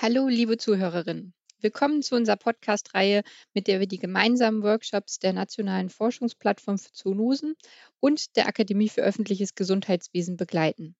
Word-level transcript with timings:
Hallo, 0.00 0.28
liebe 0.28 0.58
Zuhörerinnen. 0.58 1.34
Willkommen 1.60 2.02
zu 2.02 2.14
unserer 2.14 2.36
Podcast-Reihe, 2.36 3.24
mit 3.52 3.66
der 3.66 3.80
wir 3.80 3.88
die 3.88 3.98
gemeinsamen 3.98 4.62
Workshops 4.62 5.18
der 5.18 5.32
Nationalen 5.32 5.88
Forschungsplattform 5.90 6.78
für 6.78 6.92
Zoonosen 6.92 7.56
und 7.98 8.36
der 8.36 8.46
Akademie 8.46 8.88
für 8.88 9.02
öffentliches 9.02 9.56
Gesundheitswesen 9.56 10.36
begleiten. 10.36 10.94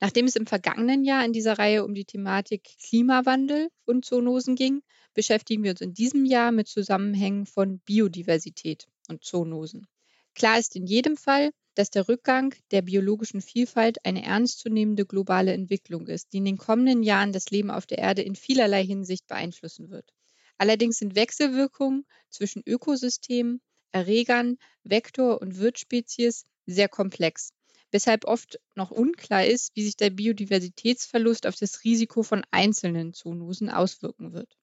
Nachdem 0.00 0.26
es 0.26 0.34
im 0.34 0.48
vergangenen 0.48 1.04
Jahr 1.04 1.24
in 1.24 1.32
dieser 1.32 1.60
Reihe 1.60 1.84
um 1.84 1.94
die 1.94 2.06
Thematik 2.06 2.64
Klimawandel 2.88 3.68
und 3.86 4.04
Zoonosen 4.04 4.56
ging, 4.56 4.82
beschäftigen 5.14 5.62
wir 5.62 5.70
uns 5.70 5.80
in 5.80 5.94
diesem 5.94 6.24
Jahr 6.24 6.50
mit 6.50 6.66
Zusammenhängen 6.66 7.46
von 7.46 7.78
Biodiversität 7.78 8.88
und 9.08 9.22
Zoonosen. 9.22 9.86
Klar 10.34 10.58
ist 10.58 10.74
in 10.74 10.86
jedem 10.86 11.16
Fall, 11.16 11.50
dass 11.74 11.90
der 11.90 12.08
Rückgang 12.08 12.54
der 12.70 12.82
biologischen 12.82 13.40
Vielfalt 13.40 14.04
eine 14.04 14.24
ernstzunehmende 14.24 15.06
globale 15.06 15.52
Entwicklung 15.52 16.06
ist, 16.08 16.32
die 16.32 16.38
in 16.38 16.44
den 16.44 16.58
kommenden 16.58 17.02
Jahren 17.02 17.32
das 17.32 17.50
Leben 17.50 17.70
auf 17.70 17.86
der 17.86 17.98
Erde 17.98 18.22
in 18.22 18.34
vielerlei 18.36 18.84
Hinsicht 18.84 19.26
beeinflussen 19.26 19.90
wird. 19.90 20.12
Allerdings 20.58 20.98
sind 20.98 21.14
Wechselwirkungen 21.14 22.04
zwischen 22.28 22.62
Ökosystemen, 22.66 23.60
Erregern, 23.92 24.58
Vektor 24.84 25.40
und 25.40 25.58
Wirtsspezies 25.58 26.44
sehr 26.66 26.88
komplex, 26.88 27.52
weshalb 27.90 28.24
oft 28.26 28.60
noch 28.74 28.90
unklar 28.90 29.46
ist, 29.46 29.74
wie 29.74 29.82
sich 29.82 29.96
der 29.96 30.10
Biodiversitätsverlust 30.10 31.46
auf 31.46 31.56
das 31.56 31.82
Risiko 31.82 32.22
von 32.22 32.44
einzelnen 32.50 33.14
Zoonosen 33.14 33.70
auswirken 33.70 34.32
wird. 34.32 34.59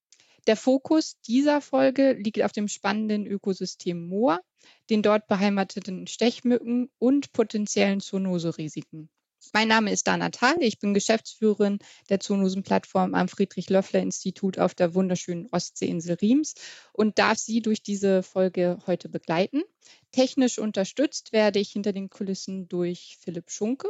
Der 0.48 0.56
Fokus 0.56 1.20
dieser 1.28 1.60
Folge 1.60 2.14
liegt 2.14 2.42
auf 2.42 2.54
dem 2.54 2.70
spannenden 2.70 3.28
Ökosystem 3.28 4.08
Moor, 4.08 4.40
den 4.90 5.02
dort 5.02 5.28
beheimateten 5.28 6.08
Stechmücken 6.08 6.90
und 7.00 7.34
potenziellen 7.34 8.00
Zoonoserisiken. 8.00 9.10
Mein 9.52 9.68
Name 9.68 9.92
ist 9.92 10.08
Dana 10.08 10.30
Thal, 10.30 10.56
ich 10.62 10.80
bin 10.80 10.94
Geschäftsführerin 10.94 11.80
der 12.10 12.22
Zoonosenplattform 12.22 13.14
am 13.14 13.28
Friedrich-Löffler-Institut 13.28 14.58
auf 14.58 14.74
der 14.74 14.94
wunderschönen 14.94 15.48
Ostseeinsel 15.52 16.16
Riems 16.22 16.56
und 16.94 17.20
darf 17.20 17.38
Sie 17.38 17.62
durch 17.62 17.84
diese 17.84 18.24
Folge 18.24 18.80
heute 18.88 19.10
begleiten. 19.10 19.64
Technisch 20.14 20.60
unterstützt 20.60 21.34
werde 21.34 21.60
ich 21.60 21.72
hinter 21.72 21.92
den 21.92 22.10
Kulissen 22.10 22.70
durch 22.70 23.18
Philipp 23.20 23.52
Schunke. 23.52 23.90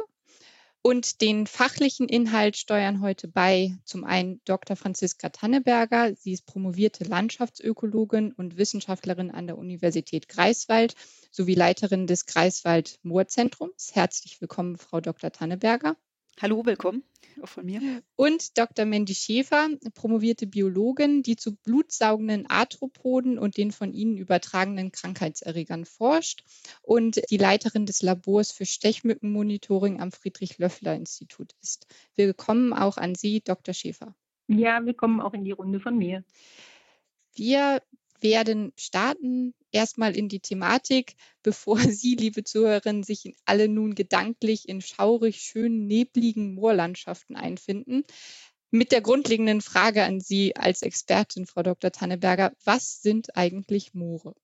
Und 0.88 1.20
den 1.20 1.46
fachlichen 1.46 2.08
Inhalt 2.08 2.56
steuern 2.56 3.02
heute 3.02 3.28
bei 3.28 3.76
zum 3.84 4.04
einen 4.04 4.40
Dr. 4.46 4.74
Franziska 4.74 5.28
Tanneberger. 5.28 6.14
Sie 6.14 6.32
ist 6.32 6.46
promovierte 6.46 7.04
Landschaftsökologin 7.04 8.32
und 8.32 8.56
Wissenschaftlerin 8.56 9.30
an 9.30 9.46
der 9.46 9.58
Universität 9.58 10.28
Greifswald 10.30 10.94
sowie 11.30 11.52
Leiterin 11.52 12.06
des 12.06 12.24
Greifswald 12.24 13.00
Moorzentrums. 13.02 13.90
Herzlich 13.92 14.40
willkommen, 14.40 14.78
Frau 14.78 15.02
Dr. 15.02 15.30
Tanneberger. 15.30 15.94
Hallo, 16.40 16.64
willkommen 16.64 17.02
auch 17.42 17.48
von 17.48 17.66
mir. 17.66 18.02
Und 18.16 18.58
Dr. 18.58 18.84
Mandy 18.84 19.14
Schäfer, 19.14 19.68
promovierte 19.94 20.46
Biologin, 20.46 21.22
die 21.22 21.36
zu 21.36 21.56
blutsaugenden 21.56 22.46
Arthropoden 22.46 23.38
und 23.38 23.56
den 23.56 23.72
von 23.72 23.92
ihnen 23.92 24.16
übertragenen 24.16 24.92
Krankheitserregern 24.92 25.84
forscht 25.84 26.44
und 26.82 27.20
die 27.30 27.36
Leiterin 27.36 27.86
des 27.86 28.02
Labors 28.02 28.52
für 28.52 28.66
Stechmückenmonitoring 28.66 30.00
am 30.00 30.12
Friedrich-Löffler-Institut 30.12 31.54
ist. 31.60 31.86
Willkommen 32.14 32.72
auch 32.72 32.98
an 32.98 33.14
Sie, 33.14 33.40
Dr. 33.40 33.74
Schäfer. 33.74 34.14
Ja, 34.46 34.84
willkommen 34.84 35.20
auch 35.20 35.34
in 35.34 35.44
die 35.44 35.52
Runde 35.52 35.80
von 35.80 35.98
mir. 35.98 36.24
Wir 37.34 37.82
werden 38.20 38.72
starten 38.76 39.54
erstmal 39.72 40.16
in 40.16 40.28
die 40.28 40.40
Thematik, 40.40 41.14
bevor 41.42 41.78
Sie, 41.78 42.14
liebe 42.14 42.44
Zuhörerinnen, 42.44 43.02
sich 43.02 43.34
alle 43.44 43.68
nun 43.68 43.94
gedanklich 43.94 44.68
in 44.68 44.80
schaurig 44.80 45.40
schönen, 45.40 45.86
nebligen 45.86 46.54
Moorlandschaften 46.54 47.36
einfinden. 47.36 48.04
Mit 48.70 48.92
der 48.92 49.00
grundlegenden 49.00 49.62
Frage 49.62 50.04
an 50.04 50.20
Sie 50.20 50.54
als 50.56 50.82
Expertin, 50.82 51.46
Frau 51.46 51.62
Dr. 51.62 51.90
Tanneberger, 51.90 52.52
was 52.64 53.00
sind 53.00 53.34
eigentlich 53.36 53.94
Moore? 53.94 54.34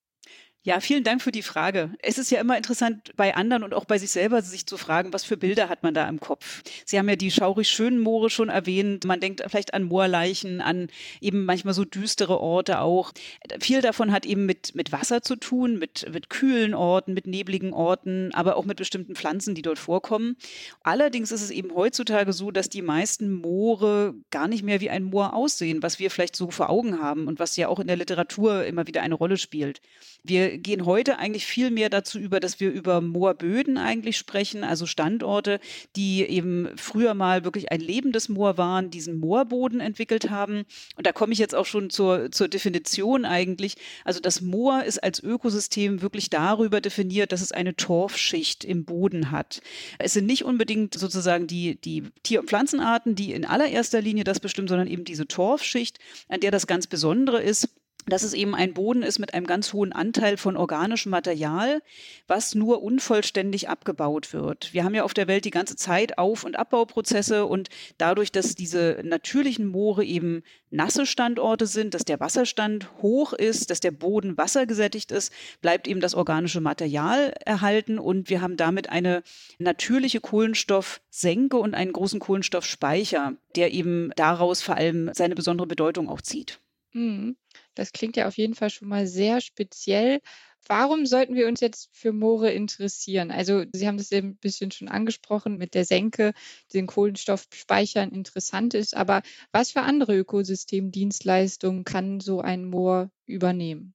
Ja, 0.66 0.80
vielen 0.80 1.04
Dank 1.04 1.20
für 1.20 1.30
die 1.30 1.42
Frage. 1.42 1.91
Es 1.98 2.16
ist 2.16 2.30
ja 2.30 2.41
immer 2.41 2.56
interessant, 2.56 3.12
bei 3.16 3.34
anderen 3.34 3.64
und 3.64 3.75
auch 3.75 3.84
bei 3.84 3.98
sich 3.98 4.10
selber 4.10 4.41
sich 4.41 4.64
zu 4.64 4.78
fragen, 4.78 5.12
was 5.12 5.22
für 5.22 5.36
Bilder 5.36 5.69
hat 5.69 5.82
man 5.82 5.92
da 5.92 6.08
im 6.08 6.20
Kopf? 6.20 6.62
Sie 6.86 6.98
haben 6.98 7.06
ja 7.06 7.16
die 7.16 7.30
schaurig 7.30 7.69
schönen 7.69 8.00
Moore 8.00 8.30
schon 8.30 8.48
erwähnt. 8.48 9.04
Man 9.04 9.20
denkt 9.20 9.42
vielleicht 9.47 9.75
an 9.75 9.82
Moorleichen, 9.82 10.62
an 10.62 10.88
eben 11.20 11.44
manchmal 11.44 11.75
so 11.75 11.84
düstere 11.84 12.41
Orte 12.41 12.80
auch. 12.80 13.12
Viel 13.60 13.82
davon 13.82 14.10
hat 14.10 14.25
eben 14.25 14.47
mit, 14.47 14.75
mit 14.75 14.91
Wasser 14.91 15.20
zu 15.20 15.36
tun, 15.36 15.78
mit, 15.78 16.10
mit 16.10 16.30
kühlen 16.30 16.72
Orten, 16.72 17.12
mit 17.12 17.26
nebligen 17.26 17.75
Orten, 17.75 18.32
aber 18.32 18.56
auch 18.56 18.64
mit 18.64 18.78
bestimmten 18.78 19.16
Pflanzen, 19.16 19.54
die 19.54 19.60
dort 19.60 19.78
vorkommen. 19.78 20.34
Allerdings 20.82 21.31
ist 21.31 21.42
es 21.42 21.50
eben 21.50 21.75
heutzutage 21.75 22.32
so, 22.32 22.50
dass 22.50 22.70
die 22.70 22.81
meisten 22.81 23.31
Moore 23.31 24.14
gar 24.31 24.48
nicht 24.48 24.62
mehr 24.62 24.81
wie 24.81 24.88
ein 24.88 25.04
Moor 25.04 25.34
aussehen, 25.34 25.82
was 25.82 25.98
wir 25.98 26.10
vielleicht 26.10 26.36
so 26.36 26.50
vor 26.50 26.70
Augen 26.70 27.02
haben 27.02 27.26
und 27.26 27.38
was 27.38 27.54
ja 27.58 27.69
auch 27.69 27.81
in 27.81 27.86
der 27.86 27.96
Literatur 27.98 28.64
immer 28.64 28.86
wieder 28.86 29.02
eine 29.02 29.14
Rolle 29.14 29.36
spielt. 29.36 29.82
Wir 30.22 30.53
gehen 30.59 30.84
heute 30.84 31.19
eigentlich 31.19 31.47
viel 31.47 31.70
mehr 31.70 31.91
dazu 31.91 32.19
über, 32.19 32.41
dass 32.41 32.60
wir 32.60 32.70
über 32.70 33.00
Moorböden 33.00 33.78
eigentlich 33.78 34.16
sprechen, 34.16 34.65
also 34.65 34.87
Standorte, 34.87 35.60
die 35.97 36.22
eben 36.22 36.69
früher 36.76 37.15
mal 37.15 37.44
wirklich 37.44 37.70
ein 37.70 37.81
lebendes 37.81 38.28
Moor 38.28 38.59
waren, 38.59 38.91
diesen 38.91 39.19
Moorboden 39.19 39.81
entwickelt 39.81 40.31
haben. 40.31 40.64
Und 40.97 41.06
da 41.06 41.12
komme 41.12 41.32
ich 41.32 41.38
jetzt 41.38 41.54
auch 41.54 41.66
schon 41.66 41.91
zur, 41.91 42.31
zur 42.31 42.48
Definition 42.48 43.25
eigentlich. 43.25 43.76
Also 44.04 44.20
das 44.20 44.41
Moor 44.41 44.84
ist 44.84 45.03
als 45.03 45.22
Ökosystem 45.22 46.03
wirklich 46.03 46.31
darüber 46.31 46.81
definiert, 46.81 47.32
dass 47.32 47.41
es 47.41 47.53
eine 47.53 47.76
Torfschicht 47.76 48.64
im 48.64 48.84
Boden 48.84 49.31
hat. 49.31 49.60
Es 49.98 50.12
sind 50.12 50.26
nicht 50.26 50.44
unbedingt 50.44 50.94
sozusagen 50.94 51.47
die, 51.47 51.81
die 51.81 52.04
Tier- 52.22 52.41
und 52.41 52.48
Pflanzenarten, 52.48 53.14
die 53.14 53.32
in 53.32 53.44
allererster 53.44 54.00
Linie 54.00 54.25
das 54.25 54.41
bestimmen, 54.41 54.69
sondern 54.69 54.88
eben 54.88 55.04
diese 55.04 55.26
Torfschicht, 55.26 55.98
an 56.28 56.41
der 56.41 56.50
das 56.50 56.66
ganz 56.66 56.87
Besondere 56.87 57.43
ist 57.43 57.69
dass 58.06 58.22
es 58.22 58.34
eben 58.34 58.54
ein 58.54 58.75
Boden 58.75 59.03
ist 59.03 59.19
mit 59.19 59.34
einem 59.34 59.47
ganz 59.47 59.72
hohen 59.72 59.92
Anteil 59.92 60.37
von 60.37 60.56
organischem 60.56 61.10
Material, 61.10 61.82
was 62.26 62.54
nur 62.54 62.82
unvollständig 62.82 63.69
abgebaut 63.69 64.32
wird. 64.32 64.72
Wir 64.72 64.84
haben 64.84 64.94
ja 64.94 65.04
auf 65.04 65.15
der 65.15 65.28
Welt 65.28 65.44
die 65.44 65.50
ganze 65.50 65.76
Zeit 65.76 66.19
Auf- 66.19 66.44
und 66.44 66.56
Abbauprozesse 66.56 67.47
und 67.47 67.69
dadurch, 67.98 68.32
dass 68.32 68.54
diese 68.54 69.00
natürlichen 69.03 69.66
Moore 69.66 70.04
eben 70.04 70.43
nasse 70.70 71.06
Standorte 71.06 71.66
sind, 71.66 71.94
dass 71.94 72.04
der 72.04 72.20
Wasserstand 72.20 72.88
hoch 73.00 73.32
ist, 73.32 73.70
dass 73.70 73.81
der 73.81 73.93
Boden 73.93 74.37
wassergesättigt 74.37 75.12
ist, 75.12 75.32
bleibt 75.62 75.87
eben 75.87 76.00
das 76.00 76.14
organische 76.14 76.60
Material 76.60 77.32
erhalten 77.44 77.98
und 77.98 78.28
wir 78.28 78.41
haben 78.41 78.56
damit 78.56 78.91
eine 78.91 79.22
natürliche 79.59 80.20
Kohlenstoffsenke 80.20 81.56
und 81.56 81.75
einen 81.75 81.93
großen 81.93 82.20
Kohlenstoffspeicher, 82.20 83.34
der 83.56 83.72
eben 83.72 84.10
daraus 84.16 84.62
vor 84.62 84.76
allem 84.76 85.10
seine 85.14 85.34
besondere 85.34 85.69
Bedeutung 85.69 86.09
auch 86.09 86.20
zieht. 86.20 86.60
Mhm. 86.93 87.37
Das 87.74 87.92
klingt 87.92 88.16
ja 88.16 88.26
auf 88.28 88.36
jeden 88.36 88.54
Fall 88.54 88.70
schon 88.70 88.88
mal 88.88 89.06
sehr 89.06 89.40
speziell. 89.40 90.20
Warum 90.66 91.04
sollten 91.04 91.34
wir 91.34 91.46
uns 91.46 91.60
jetzt 91.60 91.90
für 91.92 92.12
Moore 92.12 92.50
interessieren? 92.50 93.30
Also 93.30 93.64
Sie 93.72 93.86
haben 93.86 93.98
das 93.98 94.10
ja 94.10 94.18
ein 94.18 94.36
bisschen 94.36 94.70
schon 94.70 94.88
angesprochen 94.88 95.58
mit 95.58 95.74
der 95.74 95.84
Senke, 95.84 96.32
den 96.72 96.86
Kohlenstoffspeichern 96.86 98.10
interessant 98.10 98.72
ist. 98.74 98.96
Aber 98.96 99.22
was 99.52 99.72
für 99.72 99.82
andere 99.82 100.16
Ökosystemdienstleistungen 100.16 101.84
kann 101.84 102.20
so 102.20 102.40
ein 102.40 102.64
Moor 102.64 103.10
übernehmen? 103.26 103.94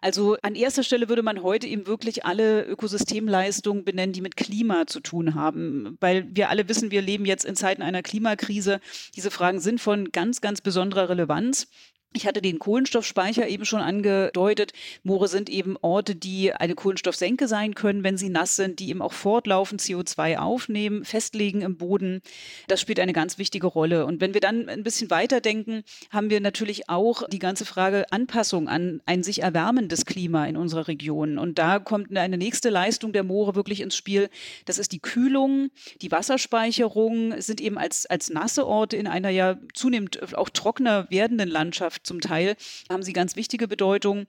Also 0.00 0.36
an 0.42 0.54
erster 0.54 0.82
Stelle 0.82 1.08
würde 1.08 1.22
man 1.22 1.42
heute 1.42 1.66
eben 1.66 1.86
wirklich 1.86 2.24
alle 2.24 2.64
Ökosystemleistungen 2.64 3.84
benennen, 3.84 4.12
die 4.12 4.20
mit 4.20 4.36
Klima 4.36 4.86
zu 4.86 5.00
tun 5.00 5.34
haben, 5.34 5.96
weil 6.00 6.28
wir 6.30 6.48
alle 6.48 6.68
wissen, 6.68 6.90
wir 6.90 7.02
leben 7.02 7.24
jetzt 7.24 7.44
in 7.44 7.56
Zeiten 7.56 7.82
einer 7.82 8.02
Klimakrise. 8.02 8.80
Diese 9.16 9.30
Fragen 9.30 9.60
sind 9.60 9.80
von 9.80 10.12
ganz, 10.12 10.40
ganz 10.40 10.60
besonderer 10.60 11.08
Relevanz. 11.08 11.68
Ich 12.14 12.26
hatte 12.26 12.40
den 12.40 12.58
Kohlenstoffspeicher 12.58 13.48
eben 13.48 13.66
schon 13.66 13.82
angedeutet. 13.82 14.72
Moore 15.02 15.28
sind 15.28 15.50
eben 15.50 15.76
Orte, 15.82 16.16
die 16.16 16.54
eine 16.54 16.74
Kohlenstoffsenke 16.74 17.46
sein 17.46 17.74
können, 17.74 18.02
wenn 18.02 18.16
sie 18.16 18.30
nass 18.30 18.56
sind, 18.56 18.80
die 18.80 18.88
eben 18.88 19.02
auch 19.02 19.12
fortlaufend 19.12 19.82
CO2 19.82 20.38
aufnehmen, 20.38 21.04
festlegen 21.04 21.60
im 21.60 21.76
Boden. 21.76 22.22
Das 22.66 22.80
spielt 22.80 22.98
eine 22.98 23.12
ganz 23.12 23.36
wichtige 23.36 23.66
Rolle. 23.66 24.06
Und 24.06 24.22
wenn 24.22 24.32
wir 24.32 24.40
dann 24.40 24.70
ein 24.70 24.84
bisschen 24.84 25.10
weiterdenken, 25.10 25.84
haben 26.10 26.30
wir 26.30 26.40
natürlich 26.40 26.88
auch 26.88 27.28
die 27.28 27.38
ganze 27.38 27.66
Frage 27.66 28.10
Anpassung 28.10 28.68
an 28.68 29.02
ein 29.04 29.22
sich 29.22 29.42
erwärmendes 29.42 30.06
Klima 30.06 30.46
in 30.46 30.56
unserer 30.56 30.88
Region. 30.88 31.36
Und 31.36 31.58
da 31.58 31.78
kommt 31.78 32.16
eine 32.16 32.38
nächste 32.38 32.70
Leistung 32.70 33.12
der 33.12 33.22
Moore 33.22 33.54
wirklich 33.54 33.82
ins 33.82 33.96
Spiel. 33.96 34.30
Das 34.64 34.78
ist 34.78 34.92
die 34.92 35.00
Kühlung, 35.00 35.68
die 36.00 36.10
Wasserspeicherung, 36.10 37.38
sind 37.42 37.60
eben 37.60 37.76
als, 37.76 38.06
als 38.06 38.30
nasse 38.30 38.66
Orte 38.66 38.96
in 38.96 39.06
einer 39.06 39.28
ja 39.28 39.58
zunehmend 39.74 40.34
auch 40.34 40.48
trockener 40.48 41.06
werdenden 41.10 41.50
Landschaft 41.50 41.97
Zum 42.02 42.20
Teil 42.20 42.56
haben 42.90 43.02
sie 43.02 43.12
ganz 43.12 43.36
wichtige 43.36 43.68
Bedeutung. 43.68 44.26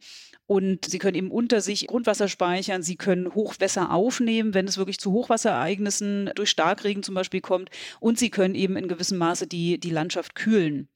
Und 0.47 0.85
sie 0.85 0.97
können 0.97 1.15
eben 1.15 1.29
unter 1.29 1.61
sich 1.61 1.85
Grundwasser 1.85 2.27
speichern, 2.27 2.81
sie 2.81 2.95
können 2.95 3.35
Hochwässer 3.35 3.91
aufnehmen, 3.91 4.55
wenn 4.55 4.67
es 4.67 4.77
wirklich 4.77 4.99
zu 4.99 5.11
Hochwasserereignissen 5.11 6.31
durch 6.33 6.49
Starkregen 6.49 7.03
zum 7.03 7.13
Beispiel 7.13 7.41
kommt. 7.41 7.69
Und 7.99 8.17
sie 8.17 8.31
können 8.31 8.55
eben 8.55 8.75
in 8.75 8.87
gewissem 8.87 9.19
Maße 9.19 9.45
die, 9.45 9.79
die 9.79 9.91
Landschaft 9.91 10.33
kühlen. 10.33 10.89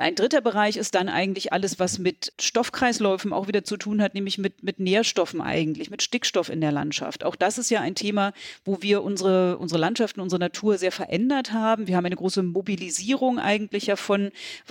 Ein 0.00 0.14
dritter 0.14 0.40
Bereich 0.40 0.78
ist 0.78 0.94
dann 0.94 1.10
eigentlich 1.10 1.52
alles, 1.52 1.78
was 1.78 1.98
mit 1.98 2.32
Stoffkreisläufen 2.40 3.34
auch 3.34 3.48
wieder 3.48 3.64
zu 3.64 3.76
tun 3.76 4.00
hat, 4.00 4.14
nämlich 4.14 4.38
mit, 4.38 4.62
mit 4.62 4.80
Nährstoffen 4.80 5.42
eigentlich, 5.42 5.90
mit 5.90 6.00
Stickstoff 6.00 6.48
in 6.48 6.62
der 6.62 6.72
Landschaft. 6.72 7.22
Auch 7.22 7.36
das 7.36 7.58
ist 7.58 7.70
ja 7.70 7.80
ein 7.80 7.94
Thema, 7.94 8.32
wo 8.64 8.80
wir 8.80 9.02
unsere, 9.02 9.58
unsere 9.58 9.78
Landschaften, 9.78 10.20
unsere 10.20 10.40
Natur 10.40 10.78
sehr 10.78 10.90
verändert 10.90 11.52
haben. 11.52 11.86
Wir 11.86 11.96
haben 11.96 12.06
eine 12.06 12.16
große 12.16 12.42
Mobilisierung 12.42 13.38
eigentlich 13.38 13.86
ja 13.86 13.96
von, 13.96 14.30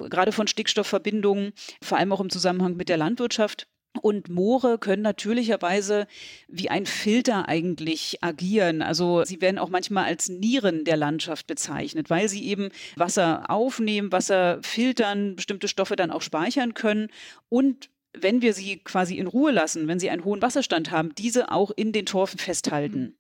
gerade 0.10 0.32
von 0.32 0.48
Stickstoffverbindungen, 0.48 1.54
vor 1.80 2.00
allem 2.00 2.12
auch 2.12 2.22
im 2.22 2.32
Zusammenhang 2.32 2.76
mit 2.76 2.90
der 2.90 2.98
Landwirtschaft. 2.98 3.68
Und 4.02 4.30
Moore 4.30 4.78
können 4.78 5.02
natürlicherweise 5.02 6.08
wie 6.48 6.70
ein 6.70 6.86
Filter 6.86 7.48
eigentlich 7.48 8.24
agieren. 8.24 8.82
Also 8.82 9.26
sie 9.26 9.42
werden 9.42 9.58
auch 9.58 9.70
manchmal 9.70 10.06
als 10.06 10.30
Nieren 10.30 10.86
der 10.86 10.96
Landschaft 10.96 11.48
bezeichnet, 11.48 12.10
weil 12.10 12.30
sie 12.30 12.46
eben 12.46 12.70
Wasser 12.96 13.50
aufnehmen, 13.50 14.12
Wasser 14.12 14.60
filtern, 14.62 15.36
bestimmte 15.36 15.68
Stoffe 15.68 15.96
dann 15.96 16.12
auch 16.12 16.22
speichern 16.22 16.74
können 16.76 17.10
und 17.50 17.90
wenn 18.14 18.42
wir 18.42 18.54
sie 18.54 18.78
quasi 18.78 19.18
in 19.18 19.28
Ruhe 19.28 19.52
lassen, 19.52 19.88
wenn 19.88 20.00
sie 20.00 20.10
einen 20.10 20.26
hohen 20.26 20.42
Wasserstand 20.42 20.90
haben, 20.90 21.14
diese 21.16 21.52
auch 21.52 21.72
in 21.76 21.92
den 21.92 22.06
Torfen 22.06 22.40
festhalten. 22.40 23.00
Mhm. 23.00 23.14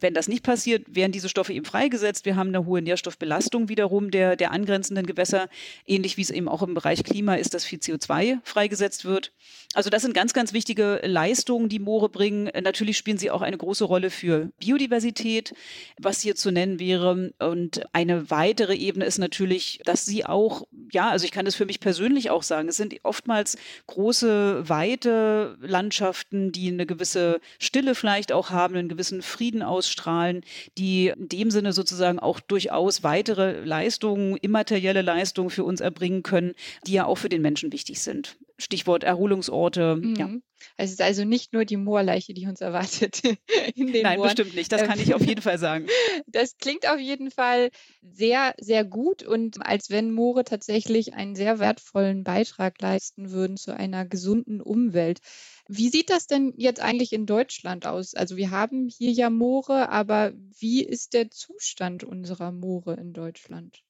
Wenn 0.00 0.14
das 0.14 0.28
nicht 0.28 0.44
passiert, 0.44 0.94
werden 0.94 1.12
diese 1.12 1.28
Stoffe 1.28 1.52
eben 1.52 1.64
freigesetzt. 1.64 2.24
Wir 2.24 2.36
haben 2.36 2.48
eine 2.48 2.64
hohe 2.64 2.80
Nährstoffbelastung 2.80 3.68
wiederum 3.68 4.10
der, 4.10 4.36
der 4.36 4.52
angrenzenden 4.52 5.06
Gewässer, 5.06 5.48
ähnlich 5.84 6.16
wie 6.16 6.22
es 6.22 6.30
eben 6.30 6.48
auch 6.48 6.62
im 6.62 6.74
Bereich 6.74 7.02
Klima 7.02 7.34
ist, 7.34 7.54
dass 7.54 7.64
viel 7.64 7.80
CO2 7.80 8.38
freigesetzt 8.44 9.04
wird. 9.04 9.32
Also 9.74 9.90
das 9.90 10.02
sind 10.02 10.14
ganz, 10.14 10.32
ganz 10.32 10.52
wichtige 10.52 11.00
Leistungen, 11.04 11.68
die 11.68 11.80
Moore 11.80 12.08
bringen. 12.08 12.48
Natürlich 12.62 12.96
spielen 12.96 13.18
sie 13.18 13.30
auch 13.30 13.42
eine 13.42 13.58
große 13.58 13.84
Rolle 13.84 14.10
für 14.10 14.50
Biodiversität, 14.60 15.54
was 15.98 16.20
hier 16.20 16.36
zu 16.36 16.52
nennen 16.52 16.78
wäre. 16.78 17.32
Und 17.40 17.82
eine 17.92 18.30
weitere 18.30 18.76
Ebene 18.76 19.06
ist 19.06 19.18
natürlich, 19.18 19.80
dass 19.84 20.06
sie 20.06 20.24
auch, 20.24 20.68
ja, 20.92 21.10
also 21.10 21.24
ich 21.24 21.32
kann 21.32 21.44
das 21.44 21.56
für 21.56 21.66
mich 21.66 21.80
persönlich 21.80 22.30
auch 22.30 22.44
sagen, 22.44 22.68
es 22.68 22.76
sind 22.76 22.94
oftmals 23.02 23.56
große 23.86 24.35
weite 24.68 25.56
Landschaften, 25.60 26.52
die 26.52 26.68
eine 26.68 26.86
gewisse 26.86 27.40
Stille 27.58 27.94
vielleicht 27.94 28.32
auch 28.32 28.50
haben, 28.50 28.76
einen 28.76 28.88
gewissen 28.88 29.22
Frieden 29.22 29.62
ausstrahlen, 29.62 30.42
die 30.78 31.08
in 31.08 31.28
dem 31.28 31.50
Sinne 31.50 31.72
sozusagen 31.72 32.18
auch 32.18 32.40
durchaus 32.40 33.02
weitere 33.02 33.64
Leistungen, 33.64 34.36
immaterielle 34.36 35.02
Leistungen 35.02 35.50
für 35.50 35.64
uns 35.64 35.80
erbringen 35.80 36.22
können, 36.22 36.54
die 36.86 36.92
ja 36.92 37.06
auch 37.06 37.16
für 37.16 37.28
den 37.28 37.42
Menschen 37.42 37.72
wichtig 37.72 38.00
sind. 38.00 38.36
Stichwort 38.58 39.04
Erholungsorte. 39.04 39.96
Mhm. 39.96 40.16
Ja. 40.16 40.30
Es 40.76 40.90
ist 40.90 41.02
also 41.02 41.24
nicht 41.24 41.52
nur 41.52 41.64
die 41.64 41.76
Moorleiche, 41.76 42.32
die 42.34 42.46
uns 42.46 42.60
erwartet. 42.60 43.22
In 43.74 43.92
den 43.92 44.02
Nein, 44.02 44.18
Mooren. 44.18 44.28
bestimmt 44.28 44.54
nicht. 44.54 44.72
Das 44.72 44.82
kann 44.82 44.98
ich 44.98 45.14
auf 45.14 45.24
jeden 45.24 45.42
Fall 45.42 45.58
sagen. 45.58 45.86
Das 46.26 46.56
klingt 46.58 46.88
auf 46.88 46.98
jeden 46.98 47.30
Fall 47.30 47.70
sehr, 48.02 48.54
sehr 48.58 48.84
gut 48.84 49.22
und 49.22 49.64
als 49.64 49.90
wenn 49.90 50.12
Moore 50.12 50.44
tatsächlich 50.44 51.14
einen 51.14 51.34
sehr 51.34 51.58
wertvollen 51.58 52.24
Beitrag 52.24 52.80
leisten 52.80 53.30
würden 53.30 53.56
zu 53.56 53.76
einer 53.76 54.04
gesunden 54.04 54.60
Umwelt. 54.60 55.20
Wie 55.68 55.88
sieht 55.88 56.10
das 56.10 56.26
denn 56.26 56.52
jetzt 56.56 56.80
eigentlich 56.80 57.12
in 57.12 57.26
Deutschland 57.26 57.86
aus? 57.86 58.14
Also 58.14 58.36
wir 58.36 58.50
haben 58.50 58.88
hier 58.88 59.12
ja 59.12 59.30
Moore, 59.30 59.88
aber 59.90 60.32
wie 60.58 60.84
ist 60.84 61.12
der 61.14 61.30
Zustand 61.30 62.04
unserer 62.04 62.52
Moore 62.52 62.94
in 62.94 63.12
Deutschland? 63.12 63.82